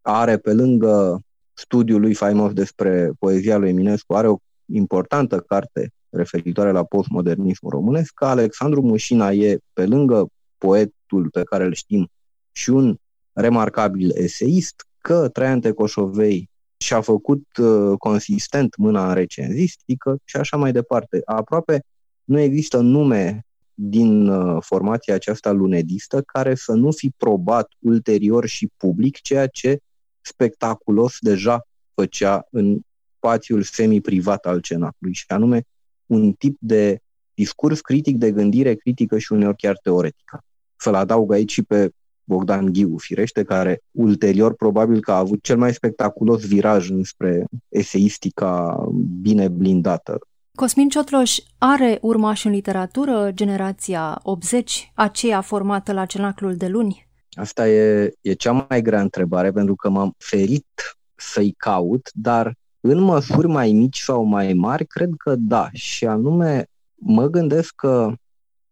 are 0.00 0.36
pe 0.36 0.52
lângă 0.52 1.20
studiul 1.52 2.00
lui 2.00 2.14
faimos 2.14 2.52
despre 2.52 3.10
poezia 3.18 3.56
lui 3.56 3.68
Eminescu, 3.68 4.14
are 4.14 4.28
o 4.28 4.36
importantă 4.64 5.40
carte 5.40 5.92
referitoare 6.10 6.70
la 6.70 6.84
postmodernismul 6.84 7.72
românesc, 7.72 8.14
că 8.14 8.24
Alexandru 8.24 8.80
Mușina 8.82 9.32
e, 9.32 9.58
pe 9.72 9.86
lângă 9.86 10.26
poetul 10.58 11.28
pe 11.32 11.42
care 11.42 11.64
îl 11.64 11.74
știm, 11.74 12.08
și 12.52 12.70
un 12.70 12.96
remarcabil 13.32 14.10
eseist, 14.14 14.86
că 15.00 15.28
Traian 15.28 15.60
Tecoșovei 15.60 16.48
și-a 16.76 17.00
făcut 17.00 17.42
uh, 17.56 17.98
consistent 17.98 18.76
mâna 18.76 19.08
în 19.08 19.14
recenzistică 19.14 20.18
și 20.24 20.36
așa 20.36 20.56
mai 20.56 20.72
departe. 20.72 21.20
Aproape 21.24 21.84
nu 22.24 22.38
există 22.38 22.80
nume 22.80 23.46
din 23.74 24.28
uh, 24.28 24.62
formația 24.62 25.14
aceasta 25.14 25.50
lunedistă 25.50 26.22
care 26.22 26.54
să 26.54 26.72
nu 26.72 26.90
fi 26.90 27.10
probat 27.16 27.72
ulterior 27.78 28.46
și 28.46 28.70
public 28.76 29.20
ceea 29.20 29.46
ce 29.46 29.78
spectaculos 30.20 31.16
deja 31.20 31.66
făcea 31.94 32.46
în 32.50 32.80
spațiul 33.16 33.62
semi-privat 33.62 34.46
al 34.46 34.60
cenacului, 34.60 35.14
și 35.14 35.24
anume 35.26 35.62
un 36.06 36.32
tip 36.32 36.56
de 36.60 37.00
discurs 37.34 37.80
critic, 37.80 38.16
de 38.16 38.32
gândire 38.32 38.74
critică 38.74 39.18
și 39.18 39.32
uneori 39.32 39.56
chiar 39.56 39.78
teoretică. 39.82 40.44
Să-l 40.76 40.94
adaug 40.94 41.32
aici 41.32 41.52
și 41.52 41.62
pe 41.62 41.90
Bogdan 42.24 42.72
Ghiu, 42.72 42.96
firește, 42.96 43.42
care 43.42 43.82
ulterior 43.90 44.54
probabil 44.54 45.00
că 45.00 45.12
a 45.12 45.18
avut 45.18 45.42
cel 45.42 45.56
mai 45.56 45.72
spectaculos 45.72 46.46
viraj 46.46 46.90
înspre 46.90 47.44
eseistica 47.68 48.84
bine 49.20 49.48
blindată. 49.48 50.18
Cosmin 50.54 50.88
Ciotloș 50.88 51.36
are 51.58 51.98
urmași 52.00 52.46
în 52.46 52.52
literatură 52.52 53.30
generația 53.32 54.20
80, 54.22 54.92
aceea 54.94 55.40
formată 55.40 55.92
la 55.92 56.04
cenaclul 56.04 56.56
de 56.56 56.66
luni? 56.66 57.08
Asta 57.30 57.68
e, 57.68 58.12
e 58.20 58.32
cea 58.32 58.66
mai 58.68 58.82
grea 58.82 59.00
întrebare, 59.00 59.50
pentru 59.50 59.74
că 59.74 59.88
m-am 59.88 60.14
ferit 60.18 60.66
să-i 61.14 61.54
caut, 61.56 62.10
dar 62.12 62.54
în 62.80 62.98
măsuri 62.98 63.46
mai 63.46 63.72
mici 63.72 63.98
sau 63.98 64.22
mai 64.22 64.52
mari, 64.52 64.86
cred 64.86 65.10
că 65.16 65.34
da. 65.38 65.68
Și 65.72 66.06
anume, 66.06 66.66
mă 66.94 67.26
gândesc 67.26 67.74
că 67.74 68.12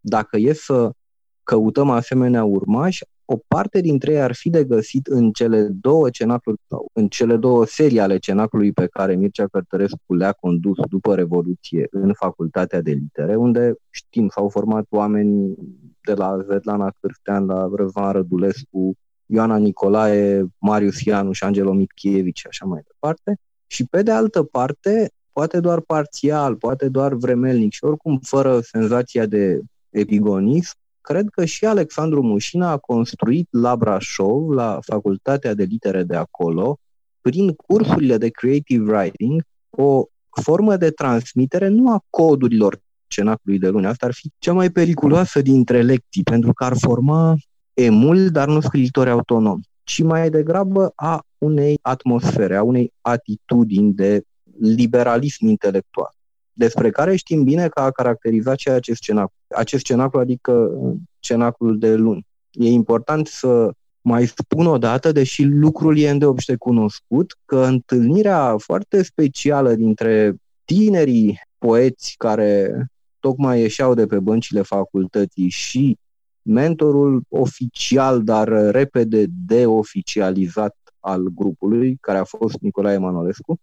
dacă 0.01 0.37
e 0.37 0.53
să 0.53 0.91
căutăm 1.43 1.91
asemenea 1.91 2.45
urmași, 2.45 3.05
o 3.31 3.37
parte 3.49 3.81
dintre 3.81 4.12
ei 4.12 4.21
ar 4.21 4.35
fi 4.35 4.51
de 4.51 4.64
găsit 4.64 5.07
în 5.07 5.33
cele 5.33 5.62
două 5.62 6.11
cenacluri 6.11 6.59
sau 6.69 6.91
în 6.93 7.09
cele 7.09 7.37
două 7.37 7.67
serii 7.67 8.01
ale 8.01 8.19
cenaclului 8.19 8.73
pe 8.73 8.87
care 8.87 9.14
Mircea 9.14 9.47
Cărtărescu 9.47 10.14
le-a 10.14 10.33
condus 10.33 10.77
după 10.91 11.14
Revoluție 11.14 11.87
în 11.91 12.12
Facultatea 12.12 12.81
de 12.81 12.91
Litere, 12.91 13.37
unde 13.37 13.75
știm, 13.91 14.29
s-au 14.29 14.49
format 14.49 14.87
oameni 14.91 15.55
de 16.01 16.14
la 16.14 16.38
Svetlana 16.43 16.93
Cârstean 17.01 17.47
la 17.47 17.71
Răzvan 17.75 18.12
Rădulescu, 18.12 18.93
Ioana 19.27 19.57
Nicolae, 19.57 20.47
Marius 20.59 21.01
Ianu 21.01 21.33
și 21.33 21.45
Angelo 21.45 21.73
Mitchievici 21.73 22.38
și 22.38 22.47
așa 22.47 22.64
mai 22.64 22.81
departe. 22.87 23.38
Și 23.67 23.85
pe 23.85 24.03
de 24.03 24.11
altă 24.11 24.43
parte, 24.43 25.11
poate 25.33 25.61
doar 25.61 25.81
parțial, 25.81 26.57
poate 26.57 26.88
doar 26.88 27.14
vremelnic 27.14 27.73
și 27.73 27.85
oricum 27.85 28.19
fără 28.23 28.61
senzația 28.61 29.27
de 29.27 29.61
epigonism, 29.91 30.77
cred 31.09 31.29
că 31.31 31.44
și 31.44 31.64
Alexandru 31.64 32.23
Mușina 32.23 32.71
a 32.71 32.77
construit 32.77 33.49
la 33.51 33.77
Brașov, 33.77 34.51
la 34.51 34.79
Facultatea 34.83 35.55
de 35.55 35.64
Litere 35.64 36.03
de 36.03 36.16
acolo, 36.16 36.79
prin 37.21 37.53
cursurile 37.53 38.16
de 38.16 38.29
creative 38.29 38.92
writing, 38.92 39.42
o 39.71 40.05
formă 40.42 40.77
de 40.77 40.90
transmitere 40.90 41.68
nu 41.68 41.92
a 41.92 42.05
codurilor 42.11 42.81
cenacului 43.07 43.59
de 43.59 43.68
luni. 43.68 43.87
Asta 43.87 44.07
ar 44.07 44.12
fi 44.12 44.33
cea 44.38 44.53
mai 44.53 44.71
periculoasă 44.71 45.42
dintre 45.42 45.83
lecții, 45.83 46.23
pentru 46.23 46.53
că 46.53 46.64
ar 46.64 46.77
forma 46.77 47.37
emul, 47.75 48.29
dar 48.29 48.49
nu 48.49 48.61
scriitori 48.61 49.11
autonomi, 49.11 49.68
ci 49.83 50.03
mai 50.03 50.31
degrabă 50.31 50.92
a 50.94 51.25
unei 51.38 51.79
atmosfere, 51.83 52.57
a 52.57 52.62
unei 52.62 52.92
atitudini 53.01 53.92
de 53.92 54.23
liberalism 54.61 55.47
intelectual 55.47 56.18
despre 56.59 56.90
care 56.90 57.16
știm 57.16 57.44
bine 57.44 57.68
că 57.68 57.81
a 57.81 57.90
caracterizat 57.90 58.59
și 58.59 58.68
acest 58.68 59.01
cenaclu. 59.01 59.35
Acest 59.49 59.85
cenaclu, 59.85 60.21
adică 60.21 60.71
cenaclul 61.18 61.79
de 61.79 61.94
luni. 61.94 62.27
E 62.51 62.68
important 62.68 63.27
să 63.27 63.71
mai 64.01 64.27
spun 64.27 64.66
o 64.66 64.79
dată, 64.79 65.12
deși 65.12 65.44
lucrul 65.44 65.99
e 65.99 66.11
îndeopște 66.11 66.57
cunoscut, 66.57 67.37
că 67.44 67.59
întâlnirea 67.59 68.57
foarte 68.57 69.03
specială 69.03 69.75
dintre 69.75 70.35
tinerii 70.64 71.40
poeți 71.59 72.14
care 72.16 72.87
tocmai 73.21 73.61
ieșeau 73.61 73.94
de 73.94 74.07
pe 74.07 74.18
băncile 74.18 74.62
facultății 74.62 75.49
și 75.49 75.99
mentorul 76.42 77.23
oficial, 77.29 78.23
dar 78.23 78.49
repede 78.71 79.27
deoficializat 79.47 80.77
al 81.01 81.23
grupului, 81.35 81.97
care 82.01 82.18
a 82.18 82.25
fost 82.25 82.59
Nicolae 82.61 82.99
Manolescu, 82.99 83.59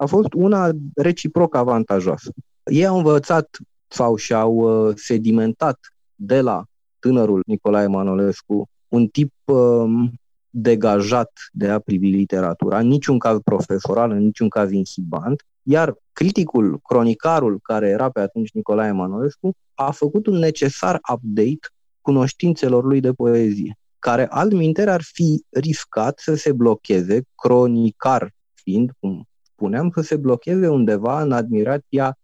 a 0.00 0.06
fost 0.06 0.32
una 0.32 0.70
reciproc 0.94 1.54
avantajoasă. 1.54 2.32
Ei 2.64 2.86
au 2.86 2.96
învățat 2.96 3.58
sau 3.88 4.16
și-au 4.16 4.54
uh, 4.54 4.94
sedimentat 4.96 5.78
de 6.14 6.40
la 6.40 6.64
tânărul 6.98 7.42
Nicolae 7.46 7.86
Manolescu 7.86 8.68
un 8.88 9.06
tip 9.06 9.32
um, 9.44 10.12
degajat 10.50 11.30
de 11.52 11.68
a 11.68 11.78
privi 11.78 12.08
literatura, 12.08 12.78
în 12.78 12.86
niciun 12.86 13.18
caz 13.18 13.38
profesoral, 13.44 14.10
în 14.10 14.18
niciun 14.18 14.48
caz 14.48 14.70
inhibant, 14.70 15.44
iar 15.62 15.94
criticul, 16.12 16.80
cronicarul 16.82 17.58
care 17.62 17.88
era 17.88 18.10
pe 18.10 18.20
atunci 18.20 18.50
Nicolae 18.52 18.92
Manolescu, 18.92 19.52
a 19.74 19.90
făcut 19.90 20.26
un 20.26 20.34
necesar 20.34 21.00
update 21.12 21.68
cunoștințelor 22.00 22.84
lui 22.84 23.00
de 23.00 23.12
poezie, 23.12 23.78
care 23.98 24.26
altminteri 24.26 24.90
ar 24.90 25.02
fi 25.02 25.44
riscat 25.50 26.18
să 26.18 26.34
se 26.34 26.52
blocheze, 26.52 27.22
cronicar 27.34 28.34
fiind, 28.54 28.90
cum 28.98 29.28
spuneam, 29.58 29.90
să 29.94 30.00
se 30.00 30.16
blocheze 30.16 30.68
undeva 30.68 31.22
în 31.22 31.32
admirația 31.32 32.18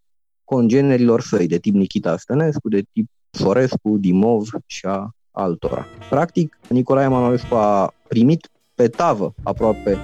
congenerilor 0.44 1.20
săi, 1.20 1.46
de 1.46 1.58
tip 1.58 1.74
Nikita 1.74 2.16
Stănescu, 2.16 2.68
de 2.68 2.82
tip 2.92 3.10
Florescu, 3.30 3.96
Dimov 3.98 4.48
și 4.66 4.86
a 4.86 5.10
altora. 5.30 5.86
Practic, 6.10 6.58
Nicolae 6.68 7.04
Emanuelescu 7.04 7.54
a 7.54 7.94
primit 8.08 8.48
pe 8.74 8.88
tavă 8.88 9.34
aproape 9.42 9.98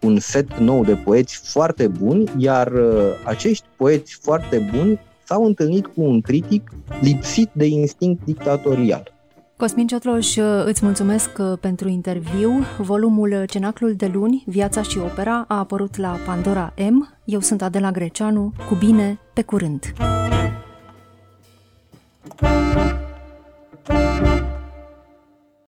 un 0.00 0.18
set 0.18 0.58
nou 0.58 0.84
de 0.84 0.94
poeți 0.94 1.36
foarte 1.36 1.88
buni, 1.88 2.30
iar 2.36 2.72
uh, 2.72 3.04
acești 3.24 3.66
poeți 3.76 4.18
foarte 4.22 4.70
buni 4.74 5.00
s-au 5.24 5.44
întâlnit 5.44 5.86
cu 5.86 6.02
un 6.02 6.20
critic 6.20 6.70
lipsit 7.00 7.50
de 7.52 7.66
instinct 7.66 8.24
dictatorial. 8.24 9.11
Cosmin 9.62 9.86
Ciotloș, 9.86 10.36
îți 10.64 10.84
mulțumesc 10.84 11.30
uh, 11.38 11.58
pentru 11.60 11.88
interviu. 11.88 12.64
Volumul 12.78 13.44
Cenaclul 13.46 13.94
de 13.94 14.06
luni, 14.06 14.42
Viața 14.46 14.82
și 14.82 14.98
opera 14.98 15.44
a 15.48 15.58
apărut 15.58 15.96
la 15.96 16.18
Pandora 16.26 16.74
M. 16.90 17.14
Eu 17.24 17.40
sunt 17.40 17.62
Adela 17.62 17.90
Greceanu. 17.90 18.52
Cu 18.68 18.74
bine, 18.74 19.18
pe 19.32 19.42
curând! 19.42 19.92
Thank 23.84 24.26
you. 24.26 24.51